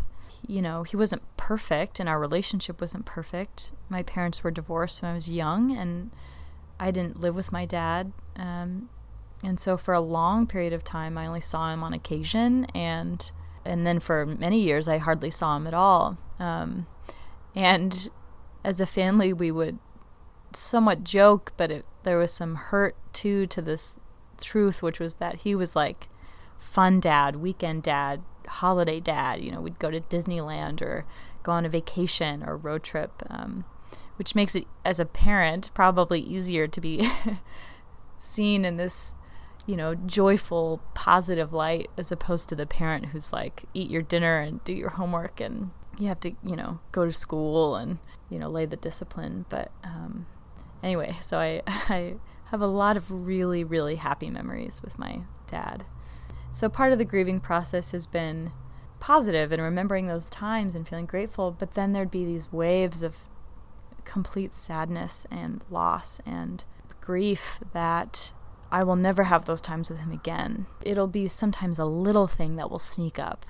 You 0.47 0.63
know, 0.63 0.85
he 0.85 0.97
wasn't 0.97 1.23
perfect 1.37 2.01
and 2.01 2.09
our 2.09 2.19
relationship 2.19 2.81
wasn't 2.81 3.05
perfect. 3.05 3.73
My 3.89 4.03
parents 4.03 4.43
were 4.43 4.51
divorced 4.51 5.03
when 5.03 5.11
I 5.11 5.15
was 5.15 5.31
young 5.31 5.77
and 5.77 6.11
I 6.79 6.91
didn't 6.91 7.21
live 7.21 7.37
with 7.37 7.53
my 7.53 7.67
dad. 7.67 8.13
Um, 8.37 8.89
and 9.43 9.59
so 9.59 9.77
for 9.77 9.95
a 9.95 10.01
long 10.01 10.47
period 10.47 10.73
of 10.73 10.85
time, 10.85 11.19
I 11.19 11.27
only 11.27 11.41
saw 11.41 11.73
him 11.73 11.83
on 11.83 11.93
occasion. 11.93 12.67
And, 12.67 13.31
and 13.65 13.87
then 13.87 14.01
for 14.01 14.25
many 14.25 14.61
years, 14.61 14.89
I 14.89 14.99
hardly 14.99 15.31
saw 15.31 15.57
him 15.57 15.67
at 15.67 15.75
all. 15.75 16.19
Um, 16.39 16.87
and 17.55 18.09
as 18.65 18.81
a 18.81 18.87
family, 18.87 19.33
we 19.33 19.51
would 19.51 19.79
somewhat 20.57 21.05
joke, 21.05 21.53
but 21.57 21.71
it, 21.71 21.87
there 22.03 22.19
was 22.19 22.33
some 22.33 22.55
hurt 22.57 22.97
too 23.13 23.47
to 23.47 23.63
this 23.63 23.97
truth, 24.41 24.83
which 24.83 25.01
was 25.01 25.17
that 25.17 25.37
he 25.43 25.55
was 25.55 25.77
like 25.77 26.09
fun 26.59 27.01
dad, 27.01 27.37
weekend 27.37 27.83
dad, 27.83 28.23
holiday 28.47 29.01
dad. 29.01 29.43
You 29.43 29.53
know, 29.53 29.61
we'd 29.61 29.79
go 29.79 29.91
to 29.91 30.01
Disneyland 30.01 30.83
or 30.83 31.05
go 31.43 31.53
on 31.53 31.65
a 31.65 31.69
vacation 31.69 32.43
or 32.43 32.57
road 32.57 32.83
trip. 32.83 33.23
Um, 33.29 33.65
which 34.21 34.35
makes 34.35 34.55
it, 34.55 34.67
as 34.85 35.01
a 35.01 35.07
parent, 35.07 35.71
probably 35.73 36.21
easier 36.21 36.67
to 36.67 36.79
be 36.79 37.11
seen 38.19 38.67
in 38.67 38.77
this, 38.77 39.15
you 39.65 39.79
know, 39.79 39.95
joyful, 39.95 40.83
positive 40.93 41.55
light 41.55 41.89
as 41.97 42.13
opposed 42.13 42.47
to 42.51 42.55
the 42.55 42.67
parent 42.67 43.07
who's 43.07 43.33
like, 43.33 43.65
eat 43.73 43.89
your 43.91 44.03
dinner 44.03 44.39
and 44.41 44.63
do 44.63 44.75
your 44.75 44.91
homework 44.91 45.41
and 45.41 45.71
you 45.99 46.09
have 46.09 46.21
to, 46.21 46.33
you 46.45 46.55
know, 46.55 46.81
go 46.93 47.07
to 47.07 47.13
school 47.13 47.77
and, 47.77 47.97
you 48.29 48.39
know, 48.39 48.51
lay 48.51 48.67
the 48.67 48.77
discipline. 48.77 49.47
But 49.49 49.73
um, 49.83 50.27
anyway, 50.83 51.17
so 51.21 51.39
I, 51.39 51.63
I 51.67 52.15
have 52.51 52.61
a 52.61 52.67
lot 52.67 52.97
of 52.97 53.11
really, 53.11 53.65
really 53.65 53.97
happy 53.97 54.31
memories 54.31 54.83
with 54.83 54.99
my 54.99 55.23
dad. 55.47 55.85
So 56.53 56.69
part 56.69 56.93
of 56.93 56.99
the 56.99 57.05
grieving 57.05 57.41
process 57.41 57.93
has 57.93 58.07
been 58.07 58.53
positive 58.99 59.53
and 59.53 59.63
remembering 59.63 60.07
those 60.07 60.29
times 60.29 60.75
and 60.75 60.87
feeling 60.87 61.07
grateful, 61.07 61.51
but 61.53 61.75
then 61.75 61.93
there'd 61.93 62.11
be 62.11 62.25
these 62.25 62.53
waves 62.53 63.03
of 63.03 63.17
complete 64.05 64.55
sadness 64.55 65.27
and 65.31 65.63
loss 65.71 66.21
and 66.27 66.65
grief 67.01 67.61
that 67.73 68.33
I 68.71 68.85
will 68.85 68.97
never 68.97 69.25
have 69.25 69.47
those 69.47 69.61
times 69.61 69.91
with 69.91 70.01
him 70.01 70.13
again. 70.13 70.67
It'll 70.81 71.07
be 71.07 71.29
sometimes 71.29 71.79
a 71.79 71.85
little 71.85 72.27
thing 72.27 72.57
that 72.57 72.71
will 72.71 72.79
sneak 72.79 73.19
up, 73.19 73.47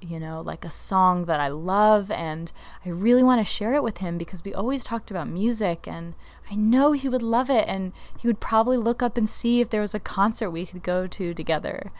you 0.00 0.18
know, 0.18 0.40
like 0.40 0.64
a 0.64 0.70
song 0.70 1.26
that 1.26 1.40
I 1.40 1.48
love 1.48 2.10
and 2.10 2.50
I 2.84 2.88
really 2.88 3.22
want 3.22 3.44
to 3.44 3.50
share 3.50 3.74
it 3.74 3.82
with 3.82 3.98
him 3.98 4.18
because 4.18 4.44
we 4.44 4.54
always 4.54 4.84
talked 4.84 5.10
about 5.10 5.28
music 5.28 5.86
and 5.86 6.14
I 6.50 6.54
know 6.54 6.92
he 6.92 7.08
would 7.08 7.22
love 7.22 7.50
it 7.50 7.68
and 7.68 7.92
he 8.18 8.26
would 8.26 8.40
probably 8.40 8.76
look 8.76 9.02
up 9.02 9.16
and 9.16 9.28
see 9.28 9.60
if 9.60 9.68
there 9.68 9.80
was 9.80 9.94
a 9.94 10.00
concert 10.00 10.50
we 10.50 10.66
could 10.66 10.82
go 10.82 11.06
to 11.06 11.34
together. 11.34 11.90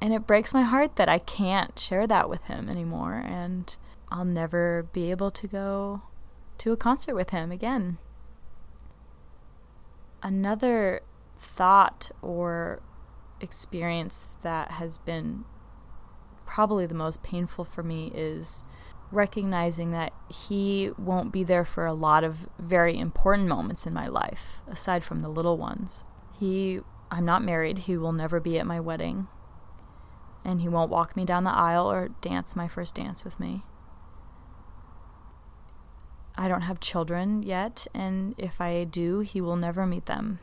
And 0.00 0.14
it 0.14 0.26
breaks 0.26 0.54
my 0.54 0.62
heart 0.62 0.96
that 0.96 1.08
I 1.08 1.18
can't 1.18 1.78
share 1.78 2.06
that 2.06 2.28
with 2.28 2.42
him 2.44 2.68
anymore 2.68 3.22
and 3.24 3.74
I'll 4.10 4.24
never 4.24 4.86
be 4.92 5.10
able 5.10 5.30
to 5.30 5.46
go 5.46 6.02
to 6.58 6.72
a 6.72 6.76
concert 6.76 7.14
with 7.14 7.30
him 7.30 7.52
again. 7.52 7.98
Another 10.22 11.02
thought 11.40 12.10
or 12.22 12.80
experience 13.40 14.26
that 14.42 14.72
has 14.72 14.98
been 14.98 15.44
probably 16.46 16.86
the 16.86 16.94
most 16.94 17.22
painful 17.22 17.64
for 17.64 17.82
me 17.82 18.12
is 18.14 18.62
recognizing 19.12 19.92
that 19.92 20.12
he 20.28 20.90
won't 20.98 21.32
be 21.32 21.44
there 21.44 21.64
for 21.64 21.86
a 21.86 21.92
lot 21.92 22.24
of 22.24 22.48
very 22.58 22.98
important 22.98 23.48
moments 23.48 23.86
in 23.86 23.92
my 23.92 24.08
life, 24.08 24.60
aside 24.66 25.04
from 25.04 25.22
the 25.22 25.28
little 25.28 25.58
ones. 25.58 26.02
He, 26.38 26.80
I'm 27.10 27.24
not 27.24 27.44
married, 27.44 27.78
he 27.78 27.96
will 27.96 28.12
never 28.12 28.40
be 28.40 28.58
at 28.58 28.66
my 28.66 28.80
wedding, 28.80 29.28
and 30.44 30.62
he 30.62 30.68
won't 30.68 30.90
walk 30.90 31.14
me 31.14 31.24
down 31.24 31.44
the 31.44 31.50
aisle 31.50 31.90
or 31.90 32.08
dance 32.20 32.56
my 32.56 32.68
first 32.68 32.94
dance 32.94 33.24
with 33.24 33.38
me. 33.38 33.64
I 36.34 36.48
don't 36.48 36.62
have 36.62 36.80
children 36.80 37.42
yet, 37.42 37.86
and 37.94 38.34
if 38.38 38.60
I 38.60 38.84
do, 38.84 39.20
he 39.20 39.40
will 39.40 39.56
never 39.56 39.86
meet 39.86 40.06
them. 40.06 40.38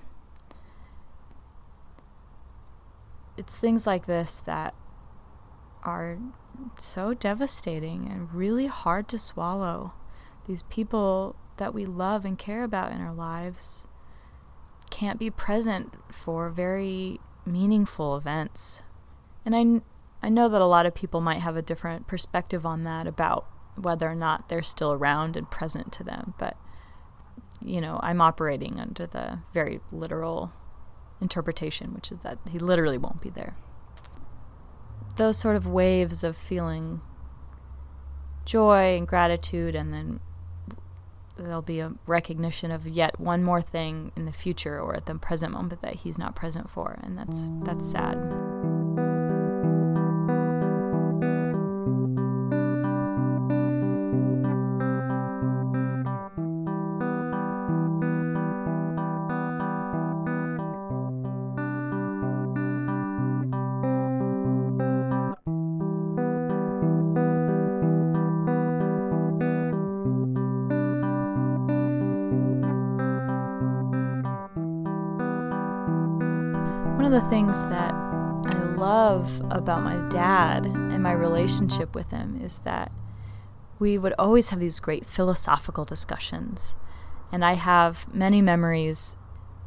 It's 3.36 3.56
things 3.56 3.88
like 3.88 4.06
this 4.06 4.38
that 4.46 4.76
are 5.84 6.18
so 6.78 7.14
devastating 7.14 8.08
and 8.10 8.34
really 8.34 8.68
hard 8.68 9.08
to 9.10 9.18
swallow. 9.18 9.94
These 10.48 10.64
people 10.64 11.36
that 11.58 11.74
we 11.74 11.86
love 11.86 12.26
and 12.26 12.38
care 12.38 12.64
about 12.64 12.92
in 12.92 13.02
our 13.02 13.14
lives 13.14 13.86
can't 14.90 15.20
be 15.20 15.30
present 15.30 15.94
for 16.12 16.50
very 16.50 17.20
meaningful 17.46 18.18
events. 18.18 18.82
And 19.46 19.56
I, 19.56 20.26
I 20.26 20.30
know 20.30 20.50
that 20.50 20.62
a 20.62 20.66
lot 20.66 20.86
of 20.86 20.96
people 20.96 21.22
might 21.22 21.42
have 21.42 21.56
a 21.56 21.62
different 21.62 22.08
perspective 22.08 22.66
on 22.66 22.84
that 22.84 23.08
about 23.08 23.46
whether 23.76 24.10
or 24.10 24.16
not 24.16 24.50
they're 24.50 24.64
still 24.64 24.92
around 24.92 25.38
and 25.38 25.50
present 25.50 25.92
to 25.94 26.04
them, 26.04 26.34
but 26.38 26.58
you 27.62 27.82
know, 27.82 28.00
I'm 28.02 28.22
operating 28.22 28.80
under 28.80 29.06
the 29.06 29.40
very 29.54 29.82
literal 29.92 30.54
interpretation, 31.22 31.94
which 31.94 32.12
is 32.12 32.20
that 32.20 32.40
he 32.50 32.58
literally 32.58 32.98
won't 32.98 33.22
be 33.22 33.30
there 33.30 33.56
those 35.20 35.38
sort 35.38 35.56
of 35.56 35.68
waves 35.68 36.24
of 36.24 36.36
feeling 36.36 37.02
joy 38.46 38.98
and 38.98 39.08
gratitude, 39.08 39.76
and 39.76 39.94
then 39.94 40.20
there'll 41.38 41.62
be 41.62 41.80
a 41.80 41.94
recognition 42.08 42.72
of 42.72 42.88
yet 42.88 43.20
one 43.20 43.44
more 43.44 43.62
thing 43.62 44.12
in 44.16 44.26
the 44.26 44.32
future 44.32 44.80
or 44.80 44.96
at 44.96 45.06
the 45.06 45.14
present 45.16 45.54
moment 45.54 45.82
that 45.82 45.96
he's 45.98 46.18
not 46.18 46.36
present 46.36 46.70
for, 46.70 46.98
and 47.04 47.18
that's 47.18 47.48
that's 47.64 47.86
sad. 47.86 48.69
Things 77.50 77.64
that 77.64 77.96
I 78.46 78.76
love 78.78 79.42
about 79.50 79.82
my 79.82 79.96
dad 80.10 80.68
and 80.68 81.02
my 81.02 81.14
relationship 81.14 81.96
with 81.96 82.12
him 82.12 82.40
is 82.44 82.60
that 82.60 82.92
we 83.80 83.98
would 83.98 84.14
always 84.20 84.50
have 84.50 84.60
these 84.60 84.80
great 84.80 85.08
philosophical 85.08 85.84
discussions. 85.84 86.76
And 87.32 87.44
I 87.44 87.54
have 87.54 88.06
many 88.14 88.40
memories 88.40 89.16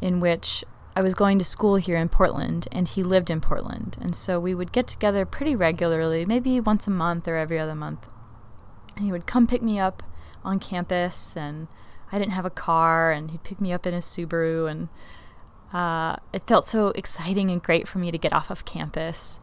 in 0.00 0.20
which 0.20 0.64
I 0.94 1.02
was 1.02 1.14
going 1.14 1.40
to 1.40 1.44
school 1.44 1.74
here 1.74 1.96
in 1.96 2.08
Portland 2.08 2.68
and 2.70 2.86
he 2.86 3.02
lived 3.02 3.30
in 3.30 3.40
Portland. 3.40 3.96
And 4.00 4.14
so 4.14 4.38
we 4.38 4.54
would 4.54 4.70
get 4.70 4.86
together 4.86 5.26
pretty 5.26 5.56
regularly, 5.56 6.24
maybe 6.24 6.60
once 6.60 6.86
a 6.86 6.90
month 6.90 7.26
or 7.26 7.36
every 7.36 7.58
other 7.58 7.74
month. 7.74 8.06
And 8.94 9.04
he 9.04 9.10
would 9.10 9.26
come 9.26 9.48
pick 9.48 9.60
me 9.62 9.80
up 9.80 10.04
on 10.44 10.60
campus 10.60 11.36
and 11.36 11.66
I 12.12 12.20
didn't 12.20 12.34
have 12.34 12.46
a 12.46 12.50
car 12.50 13.10
and 13.10 13.32
he'd 13.32 13.42
pick 13.42 13.60
me 13.60 13.72
up 13.72 13.88
in 13.88 13.94
his 13.94 14.04
Subaru 14.04 14.70
and 14.70 14.88
uh, 15.72 16.16
it 16.32 16.46
felt 16.46 16.66
so 16.66 16.88
exciting 16.88 17.50
and 17.50 17.62
great 17.62 17.88
for 17.88 17.98
me 17.98 18.10
to 18.10 18.18
get 18.18 18.32
off 18.32 18.50
of 18.50 18.64
campus. 18.64 19.40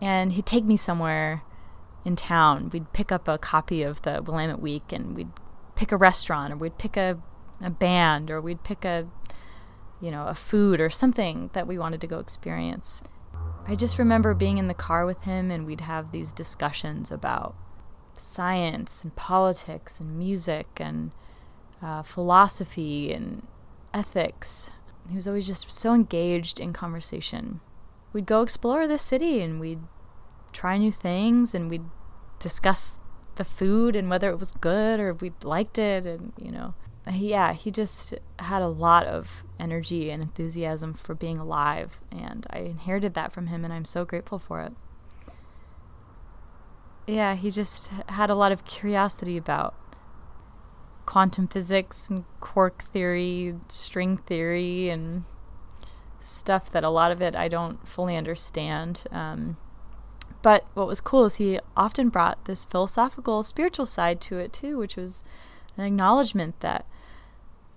And 0.00 0.32
he'd 0.32 0.46
take 0.46 0.64
me 0.64 0.76
somewhere 0.76 1.42
in 2.04 2.16
town. 2.16 2.70
We'd 2.70 2.92
pick 2.92 3.10
up 3.10 3.28
a 3.28 3.38
copy 3.38 3.82
of 3.82 4.02
the 4.02 4.22
Willamette 4.22 4.60
Week 4.60 4.92
and 4.92 5.14
we'd 5.14 5.30
pick 5.74 5.92
a 5.92 5.96
restaurant 5.96 6.52
or 6.52 6.56
we'd 6.56 6.78
pick 6.78 6.96
a, 6.96 7.18
a 7.62 7.70
band 7.70 8.30
or 8.30 8.40
we'd 8.40 8.62
pick 8.62 8.84
a, 8.84 9.06
you 10.00 10.10
know, 10.10 10.26
a 10.26 10.34
food 10.34 10.80
or 10.80 10.90
something 10.90 11.50
that 11.54 11.66
we 11.66 11.78
wanted 11.78 12.00
to 12.02 12.06
go 12.06 12.18
experience. 12.18 13.02
I 13.66 13.74
just 13.74 13.98
remember 13.98 14.34
being 14.34 14.58
in 14.58 14.68
the 14.68 14.74
car 14.74 15.06
with 15.06 15.22
him 15.22 15.50
and 15.50 15.66
we'd 15.66 15.82
have 15.82 16.12
these 16.12 16.32
discussions 16.32 17.10
about 17.10 17.54
science 18.16 19.02
and 19.02 19.14
politics 19.16 20.00
and 20.00 20.18
music 20.18 20.66
and 20.76 21.12
uh, 21.82 22.02
philosophy 22.02 23.12
and 23.12 23.46
ethics 23.94 24.70
he 25.10 25.16
was 25.16 25.28
always 25.28 25.46
just 25.46 25.72
so 25.72 25.94
engaged 25.94 26.60
in 26.60 26.72
conversation. 26.72 27.60
We'd 28.12 28.26
go 28.26 28.42
explore 28.42 28.86
the 28.86 28.98
city 28.98 29.40
and 29.40 29.60
we'd 29.60 29.82
try 30.52 30.78
new 30.78 30.92
things 30.92 31.54
and 31.54 31.70
we'd 31.70 31.84
discuss 32.38 32.98
the 33.36 33.44
food 33.44 33.94
and 33.96 34.10
whether 34.10 34.30
it 34.30 34.38
was 34.38 34.52
good 34.52 35.00
or 35.00 35.10
if 35.10 35.22
we 35.22 35.32
liked 35.42 35.78
it 35.78 36.04
and 36.04 36.32
you 36.36 36.50
know 36.50 36.74
yeah 37.10 37.52
he 37.52 37.70
just 37.70 38.14
had 38.38 38.60
a 38.60 38.68
lot 38.68 39.06
of 39.06 39.44
energy 39.58 40.10
and 40.10 40.22
enthusiasm 40.22 40.94
for 40.94 41.14
being 41.14 41.38
alive 41.38 42.00
and 42.10 42.46
i 42.50 42.58
inherited 42.58 43.14
that 43.14 43.32
from 43.32 43.46
him 43.46 43.64
and 43.64 43.72
i'm 43.72 43.84
so 43.84 44.04
grateful 44.04 44.38
for 44.38 44.60
it 44.60 44.72
yeah 47.06 47.34
he 47.34 47.50
just 47.50 47.90
had 48.08 48.30
a 48.30 48.34
lot 48.34 48.52
of 48.52 48.64
curiosity 48.64 49.36
about 49.36 49.74
quantum 51.10 51.48
physics 51.48 52.08
and 52.08 52.22
quark 52.38 52.84
theory, 52.84 53.52
string 53.66 54.16
theory, 54.16 54.88
and 54.88 55.24
stuff 56.20 56.70
that 56.70 56.84
a 56.84 56.88
lot 56.88 57.10
of 57.10 57.20
it 57.20 57.34
I 57.34 57.48
don't 57.48 57.86
fully 57.88 58.14
understand. 58.14 59.02
Um, 59.10 59.56
but 60.40 60.64
what 60.74 60.86
was 60.86 61.00
cool 61.00 61.24
is 61.24 61.34
he 61.34 61.58
often 61.76 62.10
brought 62.10 62.44
this 62.44 62.64
philosophical, 62.64 63.42
spiritual 63.42 63.86
side 63.86 64.20
to 64.20 64.38
it 64.38 64.52
too, 64.52 64.78
which 64.78 64.94
was 64.94 65.24
an 65.76 65.84
acknowledgement 65.84 66.60
that 66.60 66.86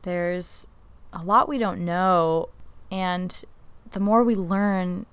there's 0.04 0.68
a 1.12 1.24
lot 1.24 1.50
we 1.50 1.58
don't 1.58 1.84
know, 1.84 2.50
and 2.92 3.44
the 3.94 4.00
more 4.00 4.24
we 4.24 4.36
learn, 4.36 5.08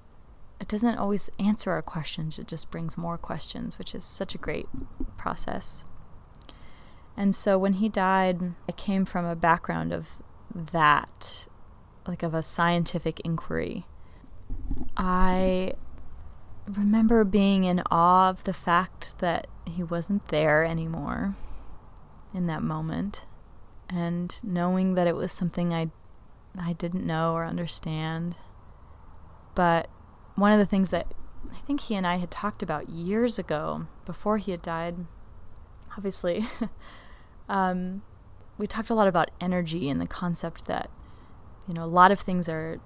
it 0.61 0.69
doesn't 0.69 0.99
always 0.99 1.31
answer 1.39 1.71
our 1.71 1.81
questions, 1.81 2.39
it 2.39 2.47
just 2.47 2.71
brings 2.71 2.99
more 2.99 3.17
questions, 3.17 3.79
which 3.79 3.95
is 3.95 4.05
such 4.05 4.35
a 4.35 4.39
great 4.39 4.67
process. 5.17 5.87
And 7.21 7.37
so 7.37 7.59
when 7.59 7.75
he 7.75 7.91
died, 7.91 8.55
I 8.67 8.73
came 8.73 9.05
from 9.05 9.27
a 9.27 9.37
background 9.37 9.93
of 9.93 10.07
that, 10.55 11.49
like 12.07 12.23
of 12.23 12.33
a 12.33 12.43
scientific 12.43 13.21
inquiry. 13.21 13.85
I 14.97 15.75
remember 16.67 17.25
being 17.25 17.65
in 17.65 17.83
awe 17.91 18.31
of 18.31 18.45
the 18.45 18.55
fact 18.55 19.13
that 19.19 19.49
he 19.67 19.83
wasn't 19.83 20.29
there 20.29 20.65
anymore 20.65 21.37
in 22.33 22.47
that 22.47 22.63
moment 22.63 23.27
and 23.91 24.41
knowing 24.43 24.95
that 24.95 25.07
it 25.07 25.15
was 25.15 25.31
something 25.31 25.75
I 25.75 25.91
I 26.59 26.73
didn't 26.73 27.07
know 27.07 27.35
or 27.35 27.45
understand. 27.45 28.37
But 29.55 29.91
one 30.37 30.53
of 30.53 30.59
the 30.59 30.65
things 30.65 30.89
that 30.89 31.07
I 31.53 31.59
think 31.67 31.81
he 31.83 31.97
and 31.97 32.07
I 32.07 32.17
had 32.17 32.31
talked 32.31 32.63
about 32.63 32.89
years 32.89 33.39
ago 33.39 33.89
before 34.07 34.39
he 34.39 34.53
had 34.53 34.63
died 34.63 35.05
obviously 35.99 36.49
um, 37.51 38.03
we 38.57 38.67
talked 38.67 38.91
a 38.91 38.95
lot 38.95 39.09
about 39.09 39.31
energy 39.41 39.89
and 39.89 40.01
the 40.01 40.07
concept 40.07 40.67
that 40.67 40.89
you 41.67 41.75
know 41.75 41.85
a 41.85 41.87
lot 41.87 42.11
of 42.11 42.21
things 42.21 42.49
are 42.49 42.81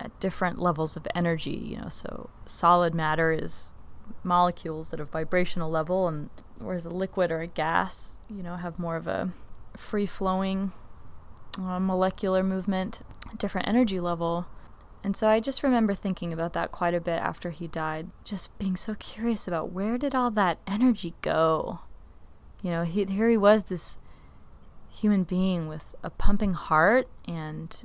at 0.00 0.18
different 0.20 0.58
levels 0.58 0.96
of 0.96 1.06
energy 1.14 1.50
you 1.50 1.76
know 1.76 1.88
so 1.88 2.30
solid 2.46 2.94
matter 2.94 3.32
is 3.32 3.72
molecules 4.22 4.92
at 4.92 5.00
a 5.00 5.04
vibrational 5.04 5.70
level 5.70 6.08
and 6.08 6.30
whereas 6.58 6.86
a 6.86 6.90
liquid 6.90 7.30
or 7.30 7.40
a 7.40 7.46
gas 7.46 8.16
you 8.28 8.42
know 8.42 8.56
have 8.56 8.78
more 8.78 8.96
of 8.96 9.06
a 9.06 9.32
free 9.76 10.06
flowing 10.06 10.72
uh, 11.58 11.78
molecular 11.78 12.42
movement 12.42 13.00
different 13.38 13.66
energy 13.66 13.98
level 13.98 14.46
and 15.02 15.14
so 15.14 15.28
I 15.28 15.38
just 15.38 15.62
remember 15.62 15.94
thinking 15.94 16.32
about 16.32 16.54
that 16.54 16.72
quite 16.72 16.94
a 16.94 17.00
bit 17.00 17.20
after 17.20 17.50
he 17.50 17.68
died, 17.68 18.08
just 18.24 18.58
being 18.58 18.74
so 18.74 18.94
curious 18.94 19.46
about 19.46 19.70
where 19.70 19.98
did 19.98 20.14
all 20.14 20.30
that 20.30 20.60
energy 20.66 21.12
go? 21.20 21.80
You 22.62 22.70
know, 22.70 22.84
he, 22.84 23.04
here 23.04 23.28
he 23.28 23.36
was, 23.36 23.64
this 23.64 23.98
human 24.94 25.24
being 25.24 25.66
with 25.68 25.94
a 26.02 26.10
pumping 26.10 26.54
heart 26.54 27.08
and 27.26 27.84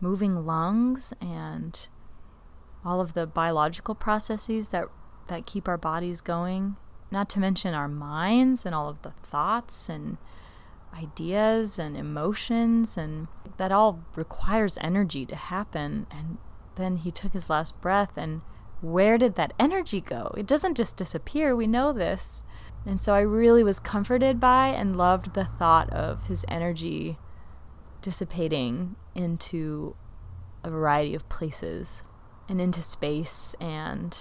moving 0.00 0.44
lungs 0.44 1.12
and 1.20 1.88
all 2.84 3.00
of 3.00 3.14
the 3.14 3.26
biological 3.26 3.94
processes 3.94 4.68
that 4.68 4.86
that 5.28 5.46
keep 5.46 5.68
our 5.68 5.78
bodies 5.78 6.20
going 6.20 6.76
not 7.12 7.28
to 7.28 7.38
mention 7.38 7.74
our 7.74 7.88
minds 7.88 8.66
and 8.66 8.74
all 8.74 8.88
of 8.88 9.02
the 9.02 9.12
thoughts 9.22 9.88
and 9.88 10.16
ideas 10.96 11.78
and 11.78 11.96
emotions 11.96 12.96
and 12.96 13.28
that 13.58 13.70
all 13.70 14.02
requires 14.16 14.78
energy 14.80 15.24
to 15.26 15.36
happen. 15.36 16.06
And 16.10 16.38
then 16.76 16.98
he 16.98 17.10
took 17.10 17.32
his 17.32 17.50
last 17.50 17.80
breath 17.80 18.12
and 18.16 18.40
where 18.80 19.16
did 19.16 19.36
that 19.36 19.52
energy 19.58 20.00
go? 20.00 20.34
It 20.36 20.46
doesn't 20.46 20.76
just 20.76 20.96
disappear 20.96 21.54
we 21.54 21.66
know 21.66 21.92
this 21.92 22.42
And 22.84 23.00
so 23.00 23.14
I 23.14 23.20
really 23.20 23.62
was 23.62 23.78
comforted 23.78 24.40
by 24.40 24.68
and 24.68 24.96
loved 24.96 25.34
the 25.34 25.44
thought 25.44 25.90
of 25.92 26.24
his 26.24 26.44
energy 26.48 27.18
dissipating 28.00 28.96
into 29.14 29.94
a 30.64 30.70
variety 30.70 31.14
of 31.14 31.28
places 31.28 32.02
and 32.48 32.60
into 32.60 32.82
space. 32.82 33.54
And 33.60 34.16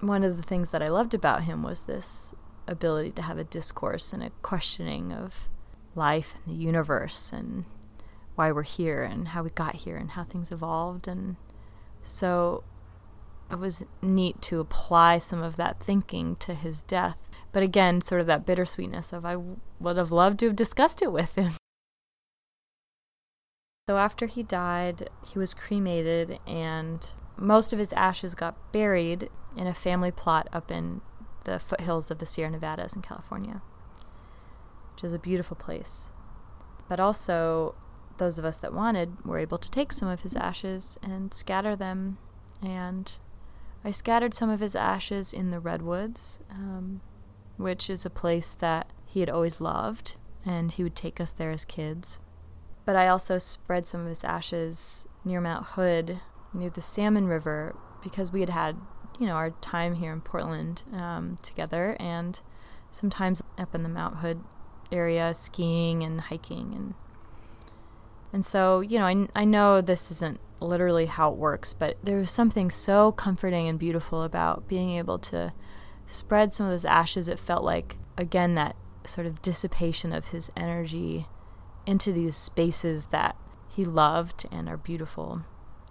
one 0.00 0.24
of 0.24 0.36
the 0.36 0.42
things 0.42 0.70
that 0.70 0.82
I 0.82 0.88
loved 0.88 1.14
about 1.14 1.44
him 1.44 1.62
was 1.62 1.82
this 1.82 2.34
ability 2.68 3.12
to 3.12 3.22
have 3.22 3.38
a 3.38 3.44
discourse 3.44 4.12
and 4.12 4.22
a 4.22 4.30
questioning 4.42 5.12
of 5.12 5.48
life 5.94 6.34
and 6.44 6.54
the 6.54 6.62
universe 6.62 7.32
and 7.32 7.64
why 8.34 8.52
we're 8.52 8.62
here 8.62 9.02
and 9.02 9.28
how 9.28 9.42
we 9.42 9.50
got 9.50 9.76
here 9.76 9.96
and 9.96 10.10
how 10.10 10.24
things 10.24 10.52
evolved. 10.52 11.08
And 11.08 11.36
so 12.02 12.62
it 13.50 13.58
was 13.58 13.84
neat 14.02 14.42
to 14.42 14.60
apply 14.60 15.18
some 15.18 15.42
of 15.42 15.56
that 15.56 15.80
thinking 15.80 16.36
to 16.36 16.54
his 16.54 16.82
death. 16.82 17.16
But 17.52 17.62
again, 17.62 18.00
sort 18.00 18.20
of 18.20 18.26
that 18.26 18.44
bittersweetness 18.44 19.12
of 19.12 19.24
I 19.24 19.36
would 19.80 19.96
have 19.96 20.12
loved 20.12 20.40
to 20.40 20.46
have 20.46 20.56
discussed 20.56 21.02
it 21.02 21.12
with 21.12 21.34
him. 21.36 21.52
So 23.88 23.98
after 23.98 24.26
he 24.26 24.42
died, 24.42 25.10
he 25.24 25.38
was 25.38 25.54
cremated, 25.54 26.40
and 26.46 27.08
most 27.36 27.72
of 27.72 27.78
his 27.78 27.92
ashes 27.92 28.34
got 28.34 28.72
buried 28.72 29.30
in 29.56 29.66
a 29.66 29.74
family 29.74 30.10
plot 30.10 30.48
up 30.52 30.70
in 30.70 31.00
the 31.44 31.60
foothills 31.60 32.10
of 32.10 32.18
the 32.18 32.26
Sierra 32.26 32.50
Nevadas 32.50 32.96
in 32.96 33.02
California, 33.02 33.62
which 34.92 35.04
is 35.04 35.12
a 35.12 35.18
beautiful 35.18 35.56
place. 35.56 36.10
But 36.88 36.98
also, 36.98 37.74
those 38.18 38.38
of 38.38 38.44
us 38.44 38.56
that 38.58 38.72
wanted 38.72 39.24
were 39.24 39.38
able 39.38 39.58
to 39.58 39.70
take 39.70 39.92
some 39.92 40.08
of 40.08 40.22
his 40.22 40.34
ashes 40.34 40.98
and 41.02 41.32
scatter 41.32 41.76
them. 41.76 42.18
And 42.62 43.18
I 43.84 43.90
scattered 43.90 44.34
some 44.34 44.50
of 44.50 44.60
his 44.60 44.74
ashes 44.74 45.32
in 45.32 45.50
the 45.50 45.60
redwoods, 45.60 46.38
um, 46.50 47.00
which 47.56 47.88
is 47.90 48.04
a 48.04 48.10
place 48.10 48.52
that 48.52 48.90
he 49.04 49.20
had 49.20 49.30
always 49.30 49.60
loved, 49.60 50.16
and 50.44 50.72
he 50.72 50.82
would 50.82 50.96
take 50.96 51.20
us 51.20 51.32
there 51.32 51.50
as 51.50 51.64
kids. 51.64 52.18
But 52.84 52.96
I 52.96 53.08
also 53.08 53.38
spread 53.38 53.86
some 53.86 54.02
of 54.02 54.08
his 54.08 54.24
ashes 54.24 55.06
near 55.24 55.40
Mount 55.40 55.66
Hood, 55.68 56.20
near 56.52 56.70
the 56.70 56.80
Salmon 56.80 57.26
River, 57.26 57.74
because 58.02 58.32
we 58.32 58.40
had 58.40 58.50
had, 58.50 58.76
you 59.18 59.26
know, 59.26 59.34
our 59.34 59.50
time 59.50 59.94
here 59.94 60.12
in 60.12 60.20
Portland 60.20 60.82
um, 60.92 61.38
together, 61.42 61.96
and 61.98 62.40
sometimes 62.92 63.42
up 63.58 63.74
in 63.74 63.82
the 63.82 63.88
Mount 63.88 64.18
Hood 64.18 64.42
area, 64.92 65.34
skiing 65.34 66.02
and 66.02 66.20
hiking, 66.20 66.72
and 66.74 66.94
and 68.32 68.44
so, 68.44 68.80
you 68.80 68.98
know, 68.98 69.06
I, 69.06 69.28
I 69.34 69.44
know 69.44 69.80
this 69.80 70.10
isn't 70.10 70.40
literally 70.60 71.06
how 71.06 71.30
it 71.30 71.38
works, 71.38 71.72
but 71.72 71.96
there 72.02 72.18
was 72.18 72.30
something 72.30 72.70
so 72.70 73.12
comforting 73.12 73.68
and 73.68 73.78
beautiful 73.78 74.22
about 74.22 74.68
being 74.68 74.90
able 74.90 75.18
to 75.20 75.52
spread 76.06 76.52
some 76.52 76.66
of 76.66 76.72
those 76.72 76.84
ashes. 76.84 77.28
It 77.28 77.40
felt 77.40 77.64
like, 77.64 77.96
again, 78.16 78.54
that 78.54 78.76
sort 79.04 79.26
of 79.26 79.42
dissipation 79.42 80.12
of 80.12 80.28
his 80.28 80.50
energy 80.56 81.26
into 81.86 82.12
these 82.12 82.36
spaces 82.36 83.06
that 83.06 83.36
he 83.68 83.84
loved 83.84 84.46
and 84.50 84.68
are 84.68 84.76
beautiful. 84.76 85.44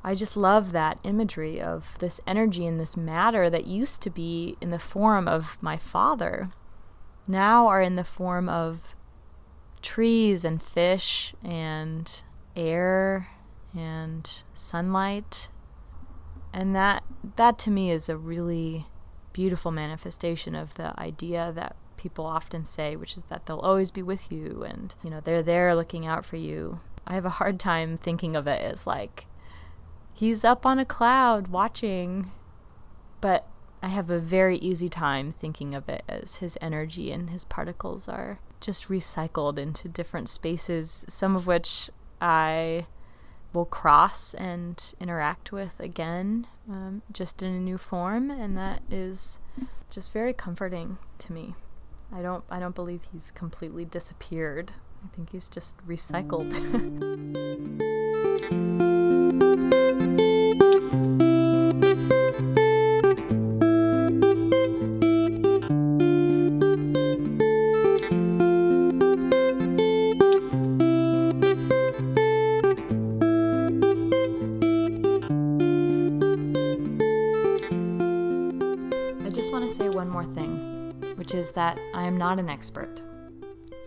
I 0.04 0.13
just 0.13 0.38
love 0.38 0.71
that 0.71 0.99
imagery 1.04 1.62
of 1.62 1.97
this 1.99 2.19
energy 2.28 2.67
and 2.67 2.80
this 2.80 2.95
matter 2.95 3.49
that 3.49 3.65
used 3.65 4.01
to 4.04 4.10
be 4.10 4.58
in 4.62 4.69
the 4.69 4.80
form 4.80 5.28
of 5.28 5.58
my 5.62 5.78
father, 5.78 6.51
now 7.28 7.67
are 7.67 7.82
in 7.82 7.95
the 7.95 8.04
form 8.04 8.47
of 8.47 8.95
trees 9.82 10.43
and 10.43 10.62
fish 10.62 11.34
and 11.43 12.21
air 12.56 13.30
and 13.75 14.43
sunlight. 14.54 15.49
And 16.54 16.75
that 16.75 17.04
that 17.36 17.58
to 17.60 17.71
me 17.71 17.91
is 17.91 18.08
a 18.08 18.17
really 18.17 18.88
beautiful 19.35 19.69
manifestation 19.69 20.55
of 20.55 20.75
the 20.75 20.97
idea 20.97 21.51
that 21.53 21.75
people 21.97 22.25
often 22.25 22.63
say, 22.63 22.95
which 22.95 23.17
is 23.17 23.25
that 23.25 23.45
they'll 23.45 23.59
always 23.59 23.91
be 23.91 24.01
with 24.01 24.31
you 24.31 24.63
and, 24.65 24.95
you 25.03 25.09
know, 25.09 25.19
they're 25.19 25.43
there 25.43 25.75
looking 25.75 26.05
out 26.05 26.25
for 26.25 26.37
you. 26.37 26.79
I 27.05 27.15
have 27.15 27.25
a 27.25 27.31
hard 27.31 27.59
time 27.59 27.97
thinking 27.97 28.37
of 28.37 28.47
it 28.47 28.61
as 28.61 28.87
like 28.87 29.25
he's 30.13 30.45
up 30.45 30.65
on 30.65 30.79
a 30.79 30.85
cloud 30.85 31.49
watching, 31.49 32.31
but 33.19 33.45
I 33.83 33.89
have 33.89 34.09
a 34.09 34.19
very 34.19 34.57
easy 34.59 34.87
time 34.87 35.33
thinking 35.33 35.75
of 35.75 35.89
it 35.89 36.03
as 36.07 36.37
his 36.37 36.57
energy 36.61 37.11
and 37.11 37.29
his 37.29 37.43
particles 37.43 38.07
are 38.07 38.39
just 38.61 38.87
recycled 38.87 39.57
into 39.59 39.89
different 39.89 40.29
spaces, 40.29 41.03
some 41.09 41.35
of 41.35 41.45
which 41.45 41.89
I 42.21 42.85
will 43.55 43.65
cross 43.65 44.33
and 44.35 44.93
interact 44.99 45.51
with 45.51 45.79
again, 45.79 46.45
um, 46.69 47.01
just 47.11 47.41
in 47.41 47.53
a 47.53 47.59
new 47.59 47.77
form, 47.77 48.29
and 48.29 48.57
that 48.57 48.83
is 48.91 49.39
just 49.89 50.11
very 50.13 50.33
comforting 50.33 50.97
to 51.17 51.33
me. 51.33 51.55
I 52.11 52.21
don't 52.21 52.43
I 52.49 52.59
don't 52.59 52.75
believe 52.75 53.01
he's 53.11 53.31
completely 53.31 53.85
disappeared. 53.85 54.73
I 55.03 55.15
think 55.15 55.31
he's 55.31 55.49
just 55.49 55.75
recycled. 55.87 56.51
which 81.25 81.33
is 81.33 81.49
that 81.53 81.79
I 81.91 82.03
am 82.03 82.19
not 82.19 82.38
an 82.38 82.51
expert. 82.51 83.01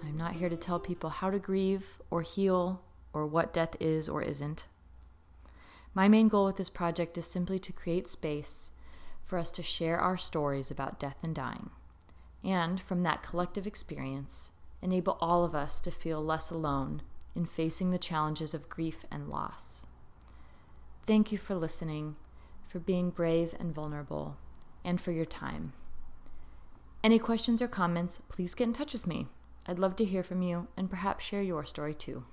I'm 0.02 0.16
not 0.16 0.34
here 0.34 0.48
to 0.48 0.56
tell 0.56 0.80
people 0.80 1.08
how 1.08 1.30
to 1.30 1.38
grieve 1.38 1.86
or 2.10 2.22
heal 2.22 2.82
or 3.12 3.28
what 3.28 3.54
death 3.54 3.76
is 3.78 4.08
or 4.08 4.22
isn't. 4.22 4.66
My 5.94 6.08
main 6.08 6.26
goal 6.26 6.46
with 6.46 6.56
this 6.56 6.68
project 6.68 7.16
is 7.16 7.26
simply 7.26 7.60
to 7.60 7.72
create 7.72 8.08
space 8.08 8.72
for 9.24 9.38
us 9.38 9.52
to 9.52 9.62
share 9.62 10.00
our 10.00 10.16
stories 10.16 10.72
about 10.72 10.98
death 10.98 11.18
and 11.22 11.32
dying, 11.32 11.70
and 12.42 12.80
from 12.80 13.04
that 13.04 13.22
collective 13.22 13.68
experience, 13.68 14.50
enable 14.82 15.16
all 15.20 15.44
of 15.44 15.54
us 15.54 15.80
to 15.82 15.92
feel 15.92 16.20
less 16.20 16.50
alone 16.50 17.02
in 17.36 17.46
facing 17.46 17.92
the 17.92 17.98
challenges 17.98 18.52
of 18.52 18.68
grief 18.68 19.04
and 19.12 19.28
loss. 19.28 19.86
Thank 21.06 21.30
you 21.30 21.38
for 21.38 21.54
listening, 21.54 22.16
for 22.66 22.80
being 22.80 23.10
brave 23.10 23.54
and 23.60 23.72
vulnerable, 23.72 24.38
and 24.84 25.00
for 25.00 25.12
your 25.12 25.24
time. 25.24 25.72
Any 27.02 27.18
questions 27.18 27.62
or 27.62 27.68
comments, 27.68 28.20
please 28.28 28.54
get 28.54 28.64
in 28.64 28.72
touch 28.72 28.92
with 28.92 29.06
me. 29.06 29.28
I'd 29.66 29.78
love 29.78 29.94
to 29.96 30.04
hear 30.04 30.22
from 30.22 30.42
you 30.42 30.66
and 30.76 30.90
perhaps 30.90 31.24
share 31.24 31.42
your 31.42 31.64
story 31.64 31.94
too. 31.94 32.24